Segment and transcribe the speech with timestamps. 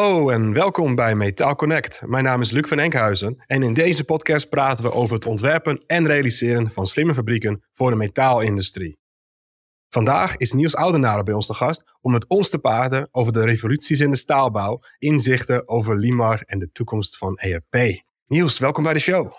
[0.00, 2.02] Hallo en welkom bij Metaal Connect.
[2.06, 5.84] Mijn naam is Luc van Enkhuizen en in deze podcast praten we over het ontwerpen
[5.86, 8.98] en realiseren van slimme fabrieken voor de metaalindustrie.
[9.88, 13.44] Vandaag is Niels Oudenaar bij ons te gast om met ons te praten over de
[13.44, 18.02] revoluties in de staalbouw, inzichten over Limar en de toekomst van ERP.
[18.26, 19.32] Niels, welkom bij de show.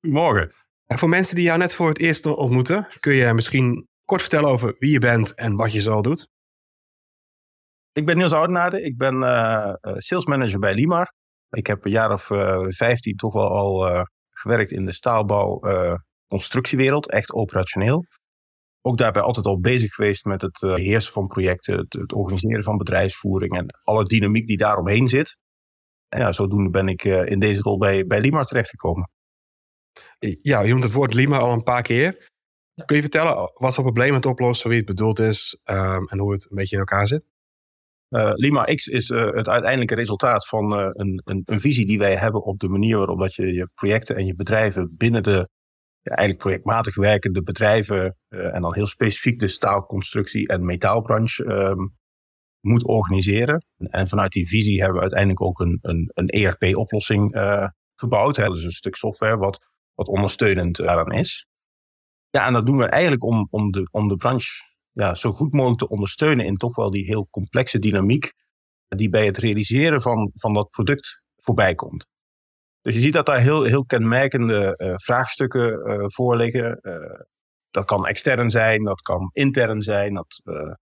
[0.00, 0.52] Goedemorgen.
[0.86, 4.76] voor mensen die jou net voor het eerst ontmoeten, kun je misschien kort vertellen over
[4.78, 6.32] wie je bent en wat je zoal doet?
[7.94, 8.82] Ik ben Niels Oudenaarde.
[8.82, 11.12] Ik ben uh, sales manager bij Limar.
[11.50, 15.60] Ik heb een jaar of uh, 15 toch wel al gewerkt in de staalbouw
[16.26, 18.04] constructiewereld, echt operationeel.
[18.80, 22.76] Ook daarbij altijd al bezig geweest met het beheersen van projecten, het, het, organiseren van
[22.76, 25.36] bedrijfsvoering en alle dynamiek die daaromheen zit.
[26.08, 29.10] En ja, zodoende ben ik in deze rol bij, bij Limar terechtgekomen.
[30.18, 32.30] Ja, je noemt het woord Limar al een paar keer.
[32.84, 36.32] Kun je vertellen wat voor problemen het oplost, wie het bedoeld is um, en hoe
[36.32, 37.33] het een beetje in elkaar zit?
[38.10, 41.98] Uh, Lima X is uh, het uiteindelijke resultaat van uh, een, een, een, visie die
[41.98, 45.48] wij hebben op de manier waarop dat je je projecten en je bedrijven binnen de
[46.02, 51.94] eigenlijk projectmatig werkende bedrijven en dan heel specifiek de staalconstructie en metaalbranche um,
[52.60, 53.64] moet organiseren.
[53.76, 57.36] En vanuit die visie hebben we uiteindelijk ook een, een, een ERP-oplossing
[57.94, 58.36] gebouwd.
[58.36, 61.46] Hè, dus een stuk software wat, wat ondersteunend daaraan is.
[62.30, 65.52] Ja, en dat doen we eigenlijk om, om, de, om de branche ja, zo goed
[65.52, 68.32] mogelijk te ondersteunen in toch wel die heel complexe dynamiek
[68.88, 72.06] die bij het realiseren van, van dat product voorbij komt.
[72.80, 76.78] Dus je ziet dat daar heel, heel kenmerkende uh, vraagstukken uh, voor liggen.
[76.82, 77.20] Uh,
[77.70, 80.40] dat kan extern zijn, dat kan intern zijn, dat,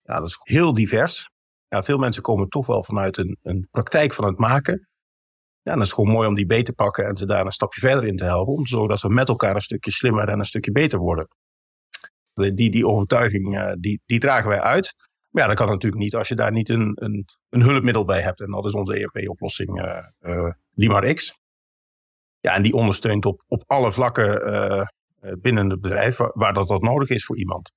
[0.02, 1.30] ja, dat is heel divers.
[1.68, 4.88] Ja, veel mensen komen toch wel vanuit een, een praktijk van het maken.
[5.62, 7.52] Ja, en dat is gewoon mooi om die beter te pakken en ze daar een
[7.52, 8.54] stapje verder in te helpen.
[8.54, 11.28] Om zodat we met elkaar een stukje slimmer en een stukje beter worden.
[12.34, 14.94] Die, die overtuiging, uh, die, die dragen wij uit.
[15.28, 18.20] Maar ja, dat kan natuurlijk niet als je daar niet een, een, een hulpmiddel bij
[18.20, 18.40] hebt.
[18.40, 21.38] En dat is onze ERP-oplossing uh, uh, Limar X.
[22.40, 24.88] Ja, en die ondersteunt op, op alle vlakken
[25.40, 27.72] binnen het bedrijf waar, waar dat, dat nodig is voor iemand.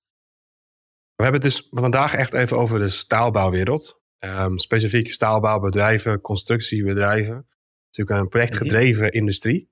[1.16, 4.02] We hebben het dus vandaag echt even over de staalbouwwereld.
[4.20, 7.48] Um, specifiek staalbouwbedrijven, constructiebedrijven.
[7.86, 9.16] Natuurlijk een projectgedreven mhm.
[9.16, 9.70] industrie.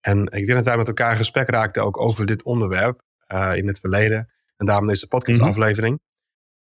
[0.00, 3.56] En ik denk dat wij met elkaar in gesprek raakten ook over dit onderwerp uh,
[3.56, 4.28] in het verleden.
[4.56, 5.92] En daarom deze podcastaflevering.
[5.92, 6.12] Mm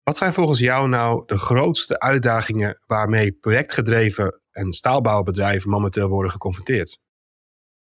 [0.03, 6.99] Wat zijn volgens jou nou de grootste uitdagingen waarmee projectgedreven en staalbouwbedrijven momenteel worden geconfronteerd?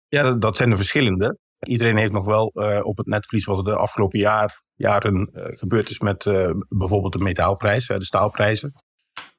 [0.07, 1.39] Ja, dat, zijn er verschillende.
[1.59, 5.43] Iedereen heeft nog wel uh, op het netvlies wat er de afgelopen jaar, jaren uh,
[5.47, 6.23] gebeurd is met
[6.69, 8.73] bijvoorbeeld de metaalprijs, de staalprijzen.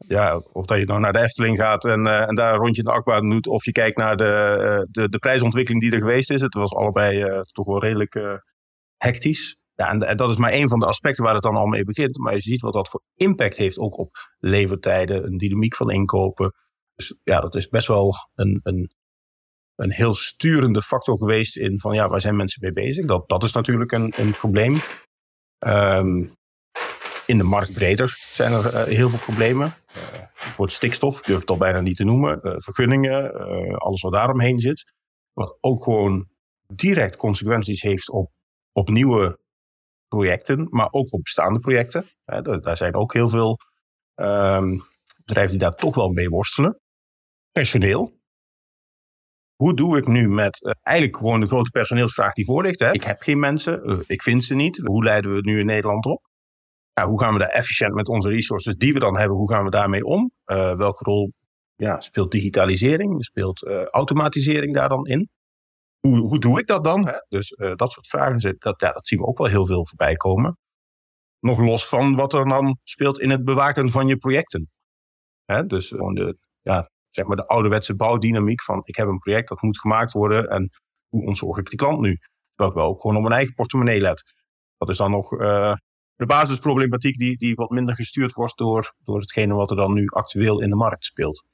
[0.06, 2.88] Ja, of dat je nou naar de Efteling gaat en, en daar een rondje in
[2.88, 6.40] de akbaan doet, of je kijkt naar de, de, de prijsontwikkeling die er geweest is.
[6.40, 8.14] Het was allebei toch wel redelijk
[9.02, 9.56] hectisch.
[9.74, 12.18] Ja, en, dat is maar één van de aspecten waar het dan al mee begint.
[12.18, 16.54] Maar je ziet wat dat voor impact heeft ook op levertijden, een dynamiek van inkopen.
[16.94, 18.90] Dus ja, dat is best wel een, een,
[19.74, 23.06] een heel sturende factor geweest in van ja, waar zijn mensen mee bezig?
[23.06, 24.76] Dat, dat is natuurlijk een, een probleem.
[25.66, 26.34] Um,
[27.26, 29.66] in de markt breder zijn er uh, heel veel problemen.
[29.66, 30.02] Uh,
[30.34, 32.40] voor het stikstof, ik durf het al bijna niet te noemen.
[32.42, 33.34] Uh, vergunningen,
[33.78, 34.92] alles wat daaromheen zit.
[35.32, 36.28] Wat ook gewoon
[36.74, 38.30] direct consequenties heeft op
[38.72, 39.38] op nieuwe
[40.08, 42.04] projecten, maar ook op bestaande projecten.
[42.60, 43.58] daar zijn ook heel veel
[44.14, 44.82] um,
[45.24, 46.80] bedrijven die daar toch wel mee worstelen.
[47.50, 48.20] Personeel.
[49.54, 52.78] Hoe doe ik nu met uh, eigenlijk gewoon de grote personeelsvraag die voor ligt?
[52.78, 52.92] Hè?
[52.92, 54.76] Ik heb geen mensen, uh, ik vind ze niet.
[54.76, 56.30] Hoe leiden we het nu in Nederland op?
[56.92, 59.64] Ja, hoe gaan we daar efficiënt met onze resources die we dan hebben, hoe gaan
[59.64, 60.32] we daarmee om?
[60.46, 61.32] Uh, welke rol
[61.74, 65.30] ja, speelt digitalisering, speelt automatisering daar dan in?
[66.02, 67.06] Hoe, hoe doe ik dat dan?
[67.06, 67.16] Hè?
[67.28, 70.14] Dus uh, dat soort vragen, dat, ja, dat zien we ook wel heel veel voorbij
[70.14, 70.58] komen.
[71.38, 74.70] Nog los van wat er dan speelt in het bewaken van je projecten.
[75.44, 75.66] Hè?
[75.66, 79.62] Dus gewoon de, ja, zeg maar de ouderwetse bouwdynamiek van ik heb een project dat
[79.62, 80.70] moet gemaakt worden en
[81.08, 82.18] hoe ontzorg ik die klant nu?
[82.54, 84.22] Terwijl ik wel ook gewoon op mijn eigen portemonnee let.
[84.76, 85.74] Dat is dan nog uh,
[86.14, 90.06] de basisproblematiek die, die wat minder gestuurd wordt door, door hetgene wat er dan nu
[90.06, 91.44] actueel in de markt speelt.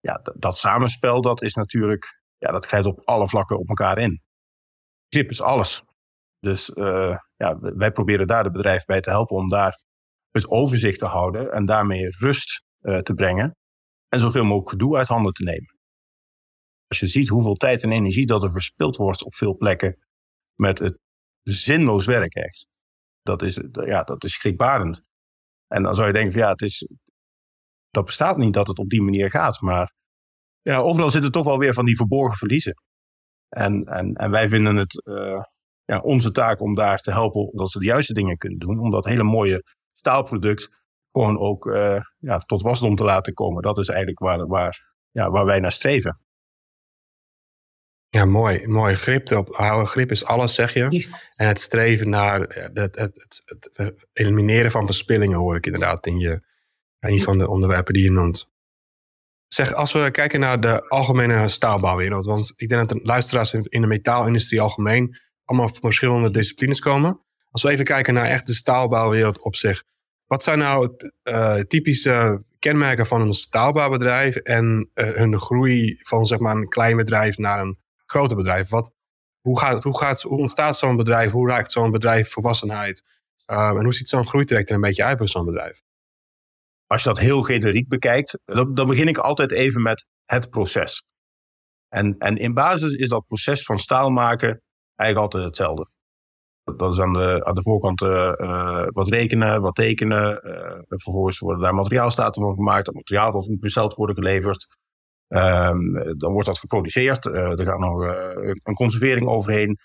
[0.00, 4.22] Ja, dat samenspel dat is natuurlijk ja, dat grijpt op alle vlakken op elkaar in.
[5.08, 5.82] Grip is alles.
[6.38, 9.80] Dus uh, ja, wij proberen daar de bedrijf bij te helpen om daar
[10.30, 13.56] het overzicht te houden en daarmee rust uh, te brengen
[14.08, 15.78] en zoveel mogelijk gedoe uit handen te nemen.
[16.86, 20.06] Als je ziet hoeveel tijd en energie dat er verspild wordt op veel plekken
[20.54, 20.98] met het
[21.42, 22.68] zinloos werk echt,
[23.22, 25.02] dat is, ja, dat is schrikbarend.
[25.66, 26.88] En dan zou je denken van ja, het is,
[27.90, 29.94] dat bestaat niet dat het op die manier gaat, maar
[30.70, 32.74] ja, overal zitten toch wel weer van die verborgen verliezen.
[33.48, 35.42] En, en, en wij vinden het uh,
[35.84, 38.78] ja, onze taak om daar te helpen dat ze de juiste dingen kunnen doen.
[38.78, 40.68] Om dat hele mooie staalproduct
[41.12, 41.64] gewoon ook
[42.18, 43.62] ja, tot wasdom te laten komen.
[43.62, 46.20] Dat is eigenlijk waar, waar, ja, waar wij naar streven.
[48.08, 48.66] Ja, mooi.
[48.66, 48.94] Mooi.
[48.94, 51.08] Grip, op, houden grip is alles, zeg je.
[51.36, 56.18] En het streven naar het, het, het, het, elimineren van verspillingen hoor ik inderdaad in
[56.18, 56.42] je,
[56.98, 58.48] een van de onderwerpen die je noemt.
[59.52, 63.80] Zeg, als we kijken naar de algemene staalbouwwereld, want ik denk dat de luisteraars in
[63.80, 67.20] de metaalindustrie algemeen allemaal van verschillende disciplines komen.
[67.50, 69.82] Als we even kijken naar echt de staalbouwwereld op zich.
[70.26, 76.38] Wat zijn nou uh, typische kenmerken van een staalbouwbedrijf en uh, hun groei van zeg
[76.38, 78.68] maar, een klein bedrijf naar een groter bedrijf?
[78.68, 78.92] Wat,
[79.40, 81.30] hoe, gaat, hoe, gaat, ontstaat zo'n bedrijf?
[81.30, 83.02] Hoe raakt zo'n bedrijf volwassenheid?
[83.50, 85.82] Uh, en hoe ziet zo'n groeitraject er een beetje uit bij zo'n bedrijf?
[86.90, 91.04] Als je dat heel generiek bekijkt, dan, dan begin ik altijd even met het proces.
[91.88, 94.62] En, en in basis is dat proces van staal maken
[94.96, 95.88] eigenlijk altijd hetzelfde.
[96.76, 100.40] Dat is aan de, aan de voorkant uh, wat rekenen, wat tekenen.
[100.46, 102.84] Uh, vervolgens worden daar materiaalstaten van gemaakt.
[102.84, 104.66] Dat materiaal dat moet besteld worden geleverd.
[105.28, 107.26] Um, dan wordt dat geproduceerd.
[107.26, 108.02] er gaat nog
[108.62, 109.78] een conservering overheen.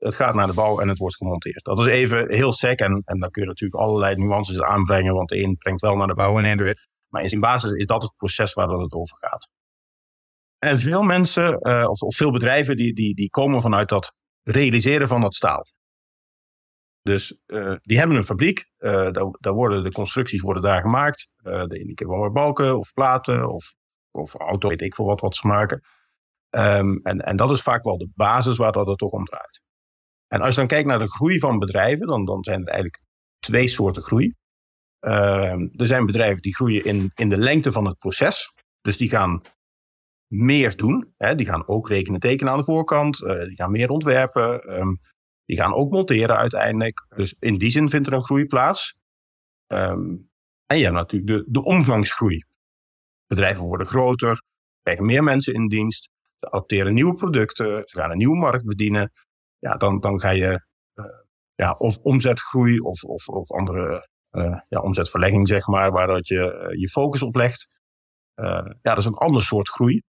[0.00, 1.64] Het gaat naar de bouw en het wordt gemonteerd.
[1.64, 2.78] Dat is even heel sec.
[2.78, 5.14] En, en dan kun je natuurlijk allerlei nuances aanbrengen.
[5.14, 6.88] Want de een brengt wel naar de bouw en de ander.
[7.08, 9.48] Maar in basis is dat het proces waar het over gaat.
[10.58, 15.20] En veel mensen, of, of, veel bedrijven, die, die, die komen vanuit dat realiseren van
[15.20, 15.62] dat staal.
[17.02, 21.28] Dus uh, die hebben een fabriek, uh, daar, daar, worden de constructies worden daar gemaakt.
[21.42, 23.74] De ene keer wel balken of platen of,
[24.10, 25.82] of auto, weet ik veel wat, wat ze maken.
[26.50, 29.60] Um, en, en dat is vaak wel de basis waar dat er toch om draait.
[30.32, 33.02] En als je dan kijkt naar de groei van bedrijven, dan, dan zijn er eigenlijk
[33.38, 34.34] twee soorten groei.
[35.00, 38.52] Uh, er zijn bedrijven die groeien in, in de lengte van het proces.
[38.80, 39.42] Dus die gaan
[40.32, 41.14] meer doen.
[41.16, 41.34] Hè.
[41.34, 43.20] Die gaan ook rekenen tekenen aan de voorkant.
[43.20, 44.78] Uh, die gaan meer ontwerpen.
[44.78, 45.00] Um,
[45.44, 47.06] die gaan ook monteren uiteindelijk.
[47.16, 48.94] Dus in die zin vindt er een groei plaats.
[49.66, 50.30] Um,
[50.66, 52.44] en je hebt natuurlijk de, de omvangsgroei.
[53.26, 54.42] Bedrijven worden groter,
[54.82, 56.08] krijgen meer mensen in dienst.
[56.38, 59.12] Ze adopteren nieuwe producten, ze gaan een nieuwe markt bedienen.
[59.60, 61.04] Ja, dan, dan ga je uh,
[61.54, 66.74] ja, of omzetgroei of, of, of andere uh, ja, omzetverlegging, zeg maar, waar dat je
[66.78, 67.66] je focus op legt.
[68.34, 70.02] ja, dat is een ander soort groei.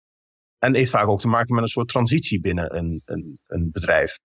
[0.58, 4.18] En heeft vaak ook te maken met een soort transitie binnen een, een, een bedrijf.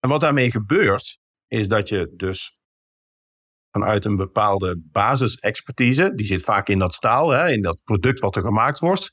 [0.00, 2.58] En wat daarmee gebeurt, is dat je dus
[3.70, 8.36] vanuit een bepaalde basisexpertise, die zit vaak in dat staal, hè, in dat product wat
[8.36, 9.12] er gemaakt wordt,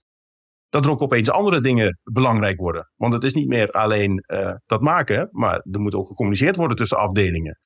[0.72, 2.92] dat er ook opeens andere dingen belangrijk worden.
[2.96, 6.78] Want het is niet meer alleen uh, dat maken, maar er moet ook gecommuniceerd worden
[6.78, 7.60] tussen afdelingen.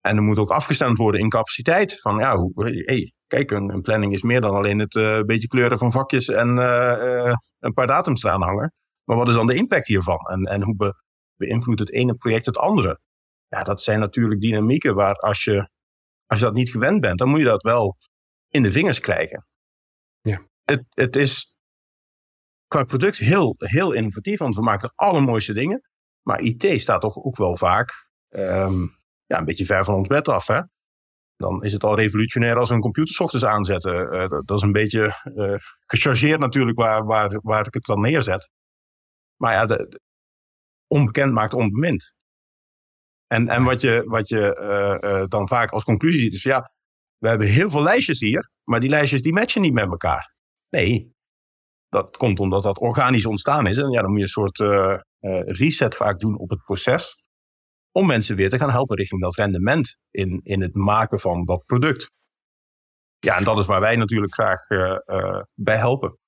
[0.00, 2.00] En er moet ook afgestemd worden in capaciteit.
[2.00, 5.48] Van ja, hoe, hey, kijk, een, een, planning is meer dan alleen het uh, beetje
[5.48, 8.72] kleuren van vakjes en uh, een paar datums eraan hangen.
[9.04, 10.18] Maar wat is dan de impact hiervan?
[10.18, 10.94] En, en hoe be,
[11.36, 13.00] beïnvloedt het ene project het andere?
[13.48, 15.68] Ja, dat zijn natuurlijk dynamieken waar als je,
[16.26, 17.96] als je dat niet gewend bent, dan moet je dat wel
[18.48, 19.46] in de vingers krijgen.
[20.20, 20.46] Ja.
[20.64, 21.55] Het, het is
[22.66, 25.80] qua product heel, heel innovatief, want we maken de allermooiste dingen.
[26.22, 28.96] Maar IT staat toch ook wel vaak um,
[29.26, 30.46] ja, een beetje ver van ons bed af.
[30.46, 30.60] Hè?
[31.36, 34.14] Dan is het al revolutionair als we een computer aanzetten.
[34.14, 35.54] Uh, dat, is een beetje uh,
[35.86, 38.50] gechargeerd natuurlijk waar, waar, waar ik het dan neerzet.
[39.36, 40.00] Maar ja, de,
[40.86, 42.14] onbekend maakt onbemind.
[43.26, 44.58] En, en wat je, wat je
[45.02, 46.72] uh, dan vaak als conclusie ziet is, ja,
[47.18, 50.34] we hebben heel veel lijstjes hier, maar die lijstjes die matchen niet met elkaar.
[50.68, 51.15] Nee,
[52.02, 53.78] dat komt omdat dat organisch ontstaan is.
[53.78, 54.98] En ja, dan moet je een soort uh,
[55.44, 57.24] reset vaak doen op het proces.
[57.92, 61.64] Om mensen weer te gaan helpen richting dat rendement in, in het maken van dat
[61.66, 62.10] product.
[63.18, 64.66] Ja, en dat is waar wij natuurlijk graag
[65.54, 66.18] bij helpen.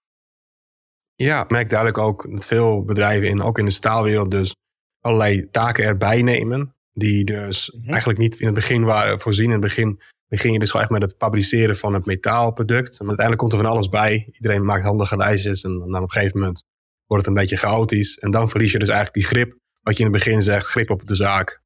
[1.14, 4.54] Ja, merk duidelijk ook dat veel bedrijven, in, ook in de staalwereld, dus
[5.00, 6.74] allerlei taken erbij nemen.
[6.92, 7.90] Die dus mhm.
[7.90, 9.44] eigenlijk niet in het begin waren voorzien.
[9.44, 12.98] In het begin begin je dus gewoon echt met het fabriceren van het metaalproduct.
[12.98, 14.28] Maar uiteindelijk komt er van alles bij.
[14.32, 15.62] Iedereen maakt handige lijstjes.
[15.62, 16.64] En dan op een gegeven moment
[17.06, 18.18] wordt het een beetje chaotisch.
[18.18, 19.58] En dan verlies je dus eigenlijk die grip.
[19.80, 21.62] Wat je in het begin zegt, grip op de zaak.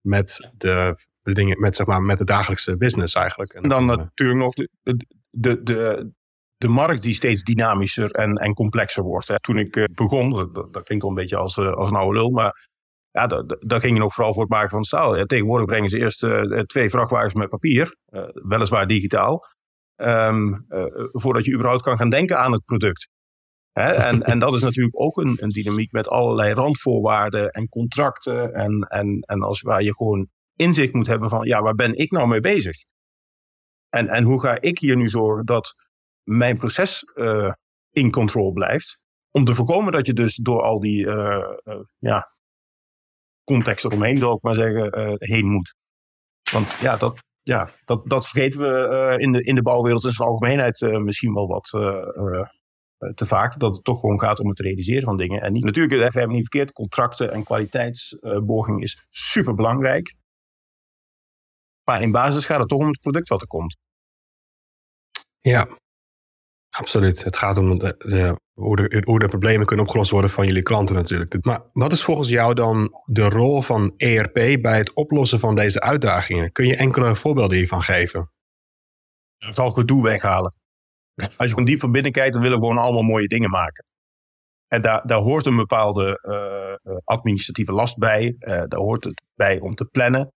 [0.00, 3.52] Met de, de dingen, met, zeg maar, met de dagelijkse business eigenlijk.
[3.52, 4.68] En dan, dan eh, natuurlijk nog de,
[5.30, 6.12] de, de,
[6.56, 9.28] de markt die steeds dynamischer en, en complexer wordt.
[9.28, 9.40] Hè.
[9.40, 12.18] Toen ik eh, begon, dat, dat, klinkt al een beetje als, uh, als een oude
[12.18, 12.70] lul, maar
[13.12, 13.26] ja,
[13.58, 15.16] daar ging je nog vooral voor het maken van staal.
[15.16, 17.96] Ja, tegenwoordig brengen ze eerst uh, twee vrachtwagens met papier,
[18.32, 19.46] weliswaar digitaal,
[19.96, 20.66] um,
[21.12, 23.10] voordat je überhaupt kan gaan denken aan het product.
[23.72, 23.92] Hè?
[23.92, 28.54] En, en dat is natuurlijk ook een, een dynamiek met allerlei randvoorwaarden en contracten.
[28.54, 32.10] En, en, en als, waar je gewoon inzicht moet hebben van, ja, waar ben ik
[32.10, 32.76] nou mee bezig?
[33.88, 35.74] En, en hoe ga ik hier nu zorgen dat
[36.22, 37.04] mijn proces
[37.90, 39.00] in control blijft.
[39.30, 41.06] Om te voorkomen dat je dus door al die
[41.98, 42.31] ja,
[43.44, 45.74] context eromheen, zal ik maar zeggen, heen moet.
[46.52, 50.28] Want ja, dat, ja, dat, dat vergeten we in, de, in de bouwwereld in zijn
[50.28, 51.64] algemeenheid misschien wel wat
[53.14, 53.58] te vaak.
[53.58, 55.40] Dat het toch gewoon gaat om het realiseren van dingen.
[55.40, 56.72] En niet, natuurlijk, we hebben niet verkeerd.
[56.72, 60.14] Contracten en kwaliteitsborging is super belangrijk.
[61.84, 63.76] Maar in basis gaat het toch om het product wat er komt.
[65.40, 65.68] Ja,
[66.76, 67.24] absoluut.
[67.24, 71.44] Het gaat om de, de, hoe, de, problemen kunnen opgelost worden van jullie klanten natuurlijk.
[71.44, 75.80] Maar wat is volgens jou dan de rol van ERP bij het oplossen van deze
[75.80, 76.52] uitdagingen?
[76.52, 78.30] Kun je enkele voorbeelden hiervan geven?
[79.38, 80.56] Vooral gedoe weghalen.
[81.14, 83.84] Als je gewoon diep van binnen kijkt, dan willen we gewoon allemaal mooie dingen maken.
[84.66, 88.34] En daar, daar hoort een bepaalde uh, administratieve last bij.
[88.38, 90.32] Daar hoort het bij om te plannen.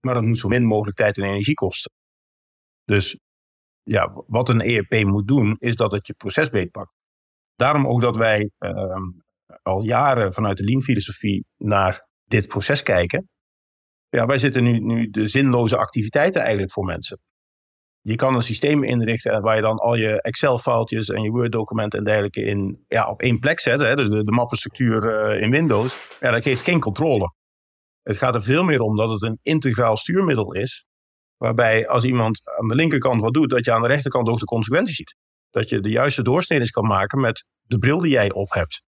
[0.00, 1.92] Maar dat moet zo min mogelijk tijd en energie kosten.
[2.84, 3.18] Dus
[3.88, 6.92] ja, wat een ERP moet doen, is dat het je proces beetpakt.
[7.56, 9.02] Daarom ook dat wij ehm,
[9.62, 13.28] al jaren vanuit de Lean-filosofie naar dit proces kijken.
[14.08, 17.20] Ja, wij zitten nu, nu de zinloze activiteiten eigenlijk voor mensen.
[18.00, 22.04] Je kan een systeem inrichten waar je dan al je Excel-foutjes en je Word-documenten en
[22.04, 23.80] dergelijke in, ja, op één plek zet.
[23.80, 26.16] Hè, dus de, de mappenstructuur uh, in Windows.
[26.20, 27.32] Ja, dat geeft geen controle.
[28.02, 30.86] Het gaat er veel meer om dat het een integraal stuurmiddel is.
[31.38, 34.44] Waarbij als iemand aan de linkerkant wat doet, dat je aan de rechterkant ook de
[34.44, 35.16] consequenties ziet.
[35.50, 38.82] Dat je de juiste doorsneden kan maken met de bril die jij op hebt.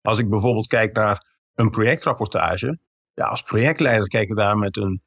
[0.00, 2.78] Als ik bijvoorbeeld kijk naar een projectrapportage.
[3.14, 5.02] Ja, als projectleider kijk ik daar met een,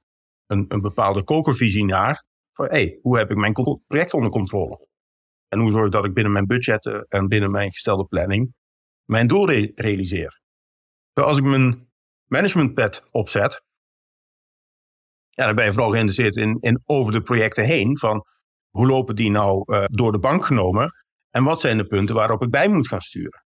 [0.45, 2.23] een, een bepaalde kokervisie naar.
[2.51, 3.53] Van hey, hoe heb ik mijn
[3.87, 4.87] project onder controle?
[5.47, 8.53] En hoe zorg ik dat ik binnen mijn budgetten en binnen mijn gestelde planning
[9.05, 10.41] mijn doel realiseer?
[11.13, 11.91] Als ik mijn
[12.25, 13.63] managementpad opzet,
[15.35, 17.97] ja, dan ben je vooral geïnteresseerd in, in over de projecten heen.
[17.97, 18.25] Van
[18.69, 20.91] hoe lopen die nou uh, door de bank genomen?
[21.29, 23.43] En wat zijn de punten waarop ik bij moet gaan sturen?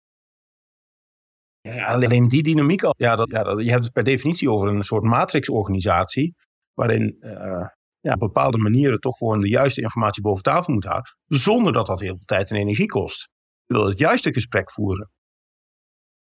[1.60, 2.94] Ja, alleen die dynamiek al.
[2.96, 6.34] Ja, dat, ja dat, je hebt het per definitie over een soort matrixorganisatie.
[6.72, 7.66] Waarin uh,
[8.00, 11.16] ja, op bepaalde manieren toch gewoon de juiste informatie boven tafel moet houden.
[11.26, 13.28] Zonder dat dat heel veel tijd en energie kost.
[13.64, 15.10] Je wil het juiste gesprek voeren.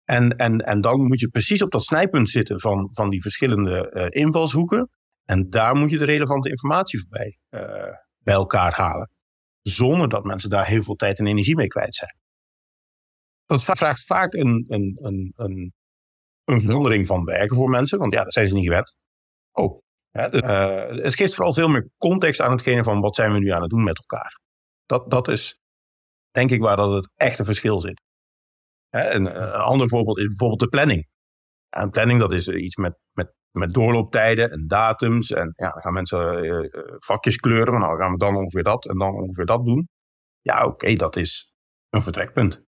[0.04, 3.90] En, en, en dan moet je precies op dat snijpunt zitten van, van die verschillende
[3.92, 4.88] uh, invalshoeken.
[5.30, 9.10] En daar moet je de relevante informatie voorbij uh, bij elkaar halen.
[9.62, 12.16] Zonder dat mensen daar heel veel tijd en energie mee kwijt zijn.
[13.44, 15.72] Dat vraagt vaak een, een, een, een,
[16.44, 18.96] een verandering van werken voor mensen, want ja, dat zijn ze niet gewend.
[19.52, 19.80] Oh,
[20.12, 23.62] uh, het geeft vooral veel meer context aan hetgene van wat zijn we nu aan
[23.62, 24.40] het doen met elkaar.
[24.86, 25.58] Dat, dat is
[26.30, 28.02] denk ik waar dat het echte verschil zit.
[28.88, 31.06] Een ander voorbeeld is bijvoorbeeld de planning.
[31.68, 35.30] En planning, dat is iets met, met, met doorlooptijden en datums.
[35.30, 37.72] En ja, dan gaan mensen uh, vakjes kleuren.
[37.72, 39.88] Van, nou, gaan we dan ongeveer dat en dan ongeveer dat doen.
[40.40, 41.52] Ja, oké, dat is
[41.88, 42.66] een vertrekpunt.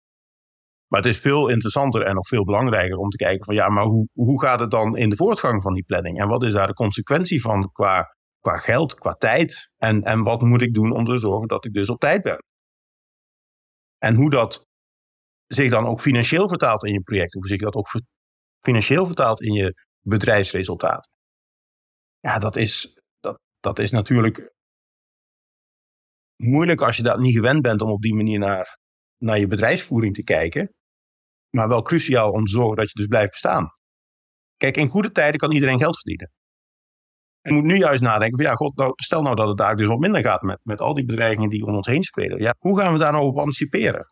[0.88, 3.84] Maar het is veel interessanter en nog veel belangrijker om te kijken van ja, maar
[3.84, 6.20] hoe, hoe gaat het dan in de voortgang van die planning?
[6.20, 9.70] En wat is daar de consequentie van qua, qua geld, qua tijd?
[9.78, 12.44] En, en wat moet ik doen om te zorgen dat ik dus op tijd ben?
[13.98, 14.68] En hoe dat
[15.48, 17.88] zich dan ook financieel vertaalt in je project, hoe zich dat ook
[18.62, 21.10] financieel vertaalt in je bedrijfsresultaat.
[22.20, 24.54] Ja, dat is, dat, dat is natuurlijk
[26.36, 28.78] moeilijk als je dat niet gewend bent om op die manier naar,
[29.18, 30.74] naar je bedrijfsvoering te kijken.
[31.50, 33.70] Maar wel cruciaal om te zorgen dat je dus blijft bestaan.
[34.58, 36.32] Kijk, in goede tijden kan iedereen geld verdienen.
[37.42, 39.76] En je moet nu juist nadenken van ja, god, nou, stel nou dat het daar
[39.76, 42.42] dus wat minder gaat met, met al die bedreigingen die om ons heen spelen.
[42.42, 44.12] Ja, hoe gaan we daar nou op anticiperen?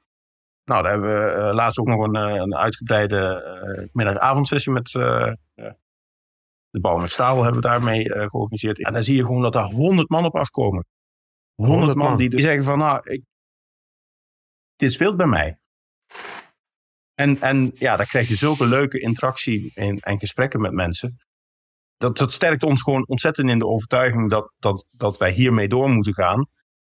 [0.68, 3.44] Nou, daar hebben we uh, laatst ook nog een, uh, een uitgebreide
[3.78, 4.86] uh, middag-avondsessie met
[6.70, 8.84] de bouw met staal hebben we daarmee georganiseerd.
[8.84, 10.86] En dan zie je gewoon dat daar honderd man op afkomen.
[11.56, 13.24] Honderd man die, die zeggen van nou, ik,
[14.76, 15.60] dit speelt bij mij.
[17.14, 21.18] En, en ja, dan krijg je zulke leuke interactie en, en gesprekken met mensen.
[21.98, 25.90] Dat, dat sterkt ons gewoon ontzettend in de overtuiging dat, dat, dat wij hiermee door
[25.90, 26.48] moeten gaan.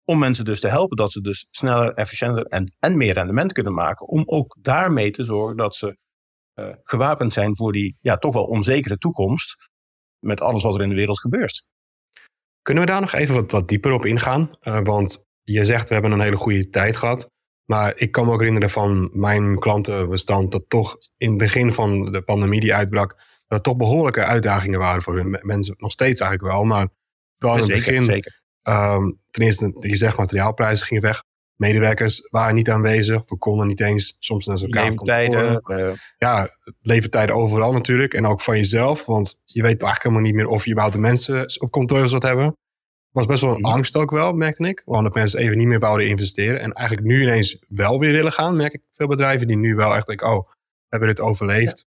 [0.10, 3.74] Om mensen dus te helpen dat ze dus sneller, efficiënter en, en meer rendement kunnen
[3.74, 4.08] maken.
[4.08, 5.98] Om ook daarmee te zorgen dat ze
[6.60, 9.56] uh, gewapend zijn voor die ja, toch wel onzekere toekomst.
[10.20, 11.64] Met alles wat er in de wereld gebeurt.
[12.62, 14.50] Kunnen we daar nog even wat, wat dieper op ingaan?
[14.62, 17.30] Uh, want je zegt we hebben een hele goede tijd gehad.
[17.66, 22.12] Maar ik kan me ook herinneren van mijn klantenbestand dat toch in het begin van
[22.12, 23.10] de pandemie die uitbrak,
[23.48, 25.76] dat er toch behoorlijke uitdagingen waren voor hun mensen.
[25.78, 26.88] Nog steeds eigenlijk wel, maar
[27.38, 28.04] vooral in het begin.
[28.04, 28.39] Zeker.
[28.64, 31.24] Um, ten eerste, je zegt materiaalprijzen gingen weg.
[31.56, 33.22] Medewerkers waren niet aanwezig.
[33.26, 35.62] We konden niet eens soms naar elkaar Leeftijden.
[35.68, 36.50] Uh, ja,
[36.82, 38.14] leeftijden overal natuurlijk.
[38.14, 39.06] En ook van jezelf.
[39.06, 42.24] Want je weet eigenlijk helemaal niet meer of je überhaupt de mensen op kantoor zult
[42.24, 42.56] hebben
[43.12, 43.72] was best wel een mhm.
[43.72, 44.82] angst ook wel, merkte ik.
[44.86, 46.60] Omdat mensen even niet meer wouden investeren.
[46.60, 49.96] En eigenlijk nu ineens wel weer willen gaan, merk ik veel bedrijven die nu wel
[49.96, 50.56] echt denken, oh, we
[50.88, 51.86] hebben dit overleefd.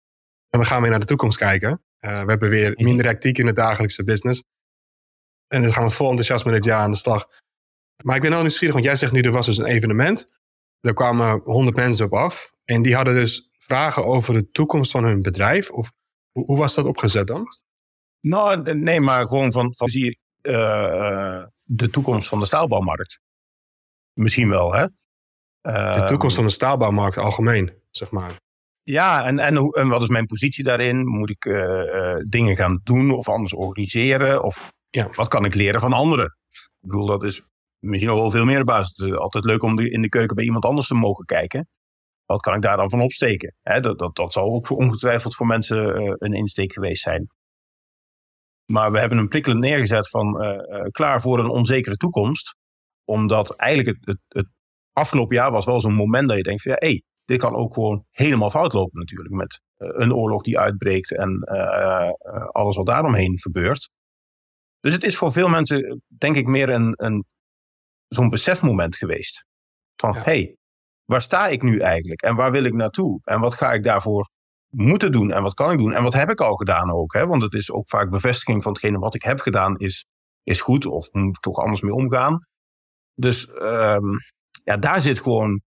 [0.50, 1.71] En we gaan weer naar de toekomst kijken.
[2.00, 2.85] Uh, we hebben weer mhm.
[2.85, 4.43] minder hectiek in de dagelijkse business.
[5.52, 7.28] En dan gaan we vol enthousiasme dit jaar aan de slag.
[8.04, 10.30] Maar ik ben wel nieuwsgierig, want jij zegt nu er was dus een evenement.
[10.80, 12.52] Daar kwamen honderd mensen op af.
[12.64, 15.71] En die hadden dus vragen over de toekomst van hun bedrijf.
[15.71, 15.92] Of
[16.30, 17.47] hoe, hoe was dat opgezet dan?
[18.21, 20.16] Nou, nee, maar gewoon van, van zie je
[20.50, 23.21] uh, de toekomst van de staalbouwmarkt.
[24.12, 24.87] Misschien wel, hè?
[25.62, 28.40] de toekomst van de staalbouwmarkt algemeen, zeg maar.
[28.82, 31.06] Ja, en, en, en wat is mijn positie daarin?
[31.06, 34.42] Moet ik uh, dingen gaan doen of anders organiseren?
[34.42, 35.11] Of ja.
[35.15, 36.37] wat kan ik leren van anderen?
[36.51, 37.43] Ik bedoel, dat is
[37.79, 38.99] misschien nog wel veel meer basis.
[38.99, 41.69] Het is altijd leuk om in de keuken bij iemand anders te mogen kijken.
[42.25, 43.55] Wat kan ik daar dan van opsteken?
[43.63, 47.27] Dat, dat, dat zal ook voor ongetwijfeld voor mensen uh, een insteek geweest zijn.
[48.65, 52.57] Maar we hebben een prikkelend neergezet van uh, klaar voor een onzekere toekomst.
[53.05, 54.49] Omdat eigenlijk het, het, het
[54.93, 57.55] afgelopen jaar was wel zo'n moment dat je denkt van ja, hé, hey, dit kan
[57.55, 59.35] ook gewoon helemaal fout lopen natuurlijk.
[59.35, 61.41] Met een oorlog die uitbreekt en
[62.53, 63.91] alles wat daaromheen gebeurt.
[64.83, 67.25] Dus het is voor veel mensen denk ik meer een, een
[68.09, 69.47] zo'n besefmoment geweest.
[69.97, 70.57] Van hé, hey,
[71.05, 72.23] waar sta ik nu eigenlijk?
[72.23, 73.21] En waar wil ik naartoe?
[73.25, 74.29] En wat ga ik daarvoor
[74.69, 75.33] moeten doen?
[75.33, 75.93] En wat kan ik doen?
[75.93, 77.12] En wat heb ik al gedaan ook?
[77.12, 77.27] Hè?
[77.27, 80.05] Want het is ook vaak bevestiging van hetgene wat ik heb gedaan is,
[80.43, 80.87] is goed.
[80.87, 82.47] Of moet ik toch anders mee omgaan?
[83.15, 84.17] Dus um,
[84.65, 85.62] ja, daar zit gewoon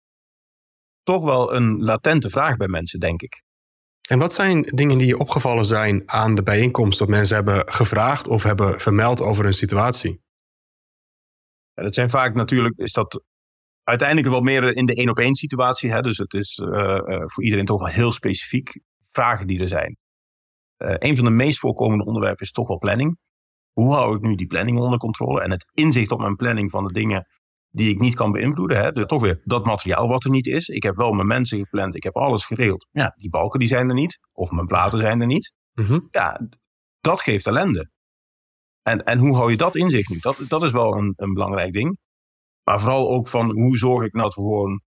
[1.02, 3.42] toch wel een latente vraag bij mensen, denk ik.
[4.10, 8.28] En wat zijn dingen die je opgevallen zijn aan de bijeenkomst dat mensen hebben gevraagd
[8.28, 10.22] of hebben vermeld over hun situatie?
[11.72, 13.22] Ja, dat zijn vaak natuurlijk, is dat
[13.82, 15.90] uiteindelijk wel meer in de één op één situatie.
[15.90, 16.00] Hè?
[16.00, 19.96] Dus het is uh, voor iedereen toch wel heel specifiek vragen die er zijn.
[20.78, 23.18] Uh, een van de meest voorkomende onderwerpen is toch wel planning.
[23.72, 26.86] Hoe hou ik nu die planning onder controle en het inzicht op mijn planning van
[26.86, 27.26] de dingen
[27.70, 28.82] die ik niet kan beïnvloeden.
[28.82, 29.06] Hè?
[29.06, 30.68] Toch weer dat materiaal wat er niet is.
[30.68, 32.88] Ik heb wel mijn mensen gepland, ik heb alles geregeld.
[32.90, 35.52] Ja, die balken die zijn er niet, of mijn platen zijn er niet.
[35.72, 36.48] Mm Ja,
[37.00, 37.90] dat geeft ellende.
[38.82, 40.18] En, en hoe hou je dat inzicht nu?
[40.18, 41.98] Dat, dat is wel een, een belangrijk ding.
[42.62, 44.82] Maar vooral ook van hoe zorg ik nou dat we gewoon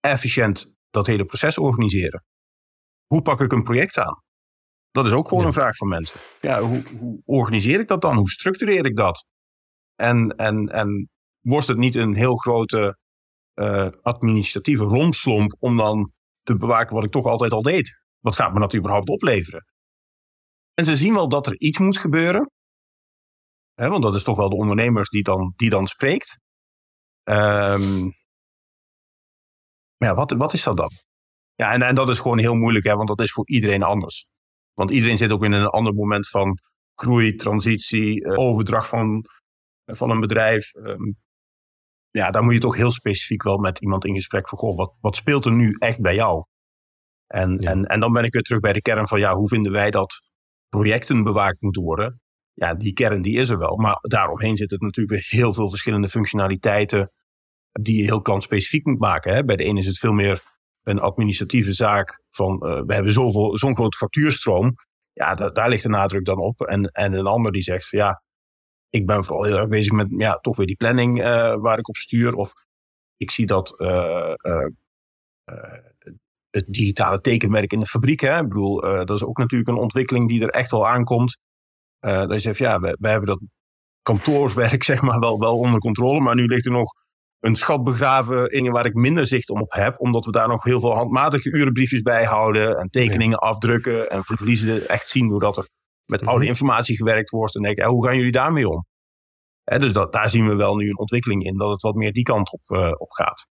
[0.00, 2.24] efficiënt dat hele proces organiseren.
[3.06, 4.22] Hoe pak ik een project aan?
[4.90, 6.20] Dat is ook gewoon een vraag van mensen.
[6.40, 8.16] Ja, hoe, hoe, organiseer ik dat dan?
[8.16, 9.26] Hoe structureer ik dat?
[9.94, 11.10] En, en, en
[11.46, 12.98] wordt het niet een heel grote
[13.54, 18.02] uh, administratieve rondslomp om dan te bewaken wat ik toch altijd al deed?
[18.18, 19.64] Wat gaat me dat überhaupt opleveren?
[20.74, 22.50] En ze zien wel dat er iets moet gebeuren.
[23.74, 26.38] Hè, want dat is toch wel de ondernemers die dan, die dan spreekt.
[27.24, 28.02] Um,
[29.96, 30.90] maar ja, wat, wat is dat dan?
[31.54, 34.26] Ja, en, en dat is gewoon heel moeilijk, hè, want dat is voor iedereen anders.
[34.72, 36.58] Want iedereen zit ook in een ander moment van
[36.94, 39.24] groei, transitie, uh, overdracht van,
[39.84, 40.74] van een bedrijf.
[40.74, 41.16] Um,
[42.16, 44.94] ja, daar moet je toch heel specifiek wel met iemand in gesprek van, goh, wat,
[45.00, 46.44] wat speelt er nu echt bij jou?
[47.26, 49.72] En, en, en dan ben ik weer terug bij de kern van, ja, hoe vinden
[49.72, 50.14] wij dat
[50.68, 52.20] projecten bewaakt moeten worden?
[52.52, 56.08] Ja, die kern die is er wel, maar daaromheen zitten natuurlijk weer heel veel verschillende
[56.08, 57.12] functionaliteiten
[57.72, 59.34] die je heel klantspecifiek moet maken.
[59.34, 59.44] Hè?
[59.44, 60.42] Bij de ene is het veel meer
[60.82, 64.74] een administratieve zaak van, uh, we hebben zoveel, zo'n grote factuurstroom.
[65.12, 66.60] Ja, daar ligt de nadruk dan op.
[66.60, 68.22] En, en een ander die zegt van, ja,
[68.96, 71.88] ik ben vooral heel erg bezig met ja, toch weer die planning uh, waar ik
[71.88, 72.34] op stuur.
[72.34, 72.52] Of
[73.16, 74.66] ik zie dat uh, uh,
[76.50, 78.20] het digitale tekenmerk in de fabriek.
[78.20, 78.38] Hè?
[78.40, 81.38] Ik bedoel, dat is ook natuurlijk een ontwikkeling die er echt wel aankomt.
[82.00, 83.40] dat je zegt, ja, we, we hebben dat
[84.02, 86.20] kantoorwerk zeg maar wel, wel onder controle.
[86.20, 86.94] Maar nu ligt er nog
[87.40, 90.00] een schat begraven in waar ik minder zicht op heb.
[90.00, 92.76] Omdat we daar nog heel veel handmatige urenbriefjes bij houden.
[92.76, 94.10] En tekeningen afdrukken.
[94.10, 95.68] En verliezen echt zien hoe dat er
[96.06, 96.52] met mm oude mhm.
[96.52, 97.56] informatie gewerkt wordt.
[97.56, 98.86] En denk, hoe gaan jullie daarmee om?
[99.64, 102.22] dus dat, daar zien we wel nu een ontwikkeling in, dat het wat meer die
[102.22, 103.46] kant op, uh, op gaat.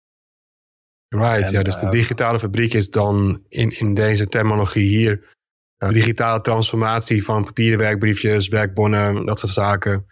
[1.07, 5.35] Right, ja, dus de eh, digitale fabriek is dan in, in deze terminologie hier
[5.77, 10.05] uh, digitale transformatie van papieren werkbriefjes, werkbonnen, dat soort zaken.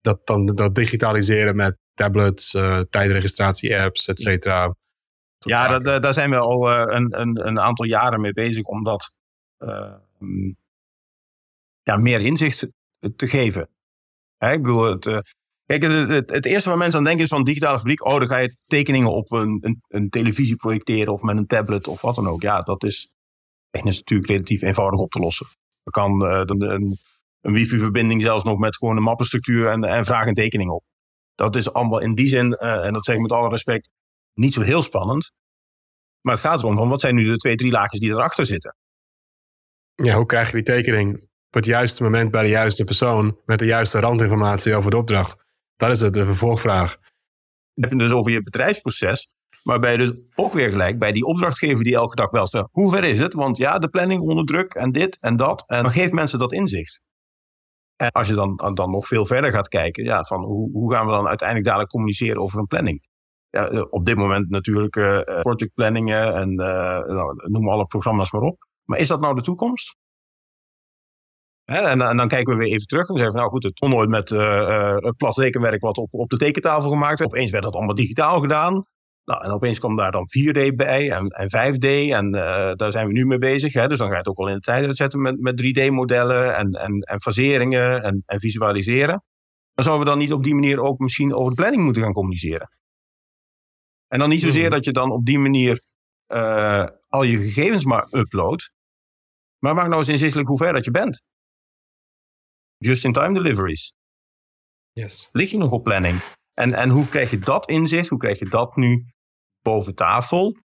[0.00, 4.74] Dat dan dat digitaliseren met tablets, uh, tijdregistratie-apps, et cetera.
[5.38, 9.12] Ja, daar zijn we al een, een, een, aantal jaren mee bezig om dat
[11.82, 12.68] ja, meer inzicht
[13.16, 13.62] te geven.
[14.38, 15.18] ik bedoel, het, uh,
[15.66, 18.04] kijk, het, het, eerste waar mensen aan denken is van digitale fabriek.
[18.04, 21.88] Oh, dan ga je tekeningen op een, een, een, televisie projecteren of met een tablet
[21.88, 22.42] of wat dan ook.
[22.42, 23.08] Ja, dat is
[23.70, 25.46] technisch natuurlijk relatief eenvoudig op te lossen.
[25.82, 26.98] Er kan uh, een,
[27.40, 30.84] een wifi-verbinding zelfs nog met gewoon een mappenstructuur en, en vraag een tekening op.
[31.34, 33.90] Dat is allemaal in die zin, uh, en dat zeg ik met alle respect,
[34.34, 35.32] niet zo heel spannend.
[36.20, 38.76] Maar het gaat erom van wat zijn nu de twee, drie laagjes die erachter zitten.
[39.94, 43.58] Ja, hoe krijg je die tekening op het juiste moment bij de juiste persoon met
[43.58, 45.36] de juiste randinformatie over de opdracht?
[45.76, 46.96] Dat is het, de vervolgvraag.
[47.74, 49.28] Dan heb je dus over je bedrijfsproces,
[49.62, 52.90] waarbij je dus ook weer gelijk bij die opdrachtgever die elke dag wel stelt, hoe
[52.90, 53.34] ver is het?
[53.34, 55.64] Want ja, de planning onder druk en dit en dat.
[55.66, 57.02] En dan geeft mensen dat inzicht.
[57.96, 61.06] En als je dan, dan nog veel verder gaat kijken, ja, van hoe, hoe gaan
[61.06, 63.08] we dan uiteindelijk dadelijk communiceren over een planning?
[63.48, 66.58] Ja, op dit moment natuurlijk uh, projectplanningen en uh,
[66.98, 68.66] nou, noem alle programma's maar op.
[68.84, 69.96] Maar is dat nou de toekomst?
[71.70, 73.90] En, en, dan kijken we weer even terug en zeggen van, nou goed, het kon
[73.90, 74.28] nooit met
[75.04, 77.32] het plat rekenwerk wat op, op de tekentafel gemaakt werd.
[77.32, 78.84] Opeens werd dat allemaal digitaal gedaan.
[79.24, 83.06] Nou, en opeens kwam daar dan 4D bij en, en 5D en uh, daar zijn
[83.06, 83.72] we nu mee bezig.
[83.72, 83.88] Hè?
[83.88, 86.70] Dus dan ga je het ook al in de tijd uitzetten met, met 3D-modellen en,
[86.70, 89.24] en, en faseringen en, en visualiseren.
[89.74, 92.12] Dan zouden we dan niet op die manier ook misschien over de planning moeten gaan
[92.12, 92.70] communiceren.
[94.08, 94.72] En dan niet zozeer mhm.
[94.72, 95.82] dat je dan op die manier
[96.28, 98.70] uh, al je gegevens maar uploadt.
[99.58, 101.22] Maar maak nou eens inzichtelijk hoe ver dat je bent.
[102.84, 103.94] Just-in-time deliveries.
[104.92, 105.28] Yes.
[105.32, 106.20] Lig je nog op planning?
[106.54, 108.08] En, en hoe krijg je dat inzicht?
[108.08, 109.04] Hoe krijg je dat nu
[109.62, 110.56] boven tafel?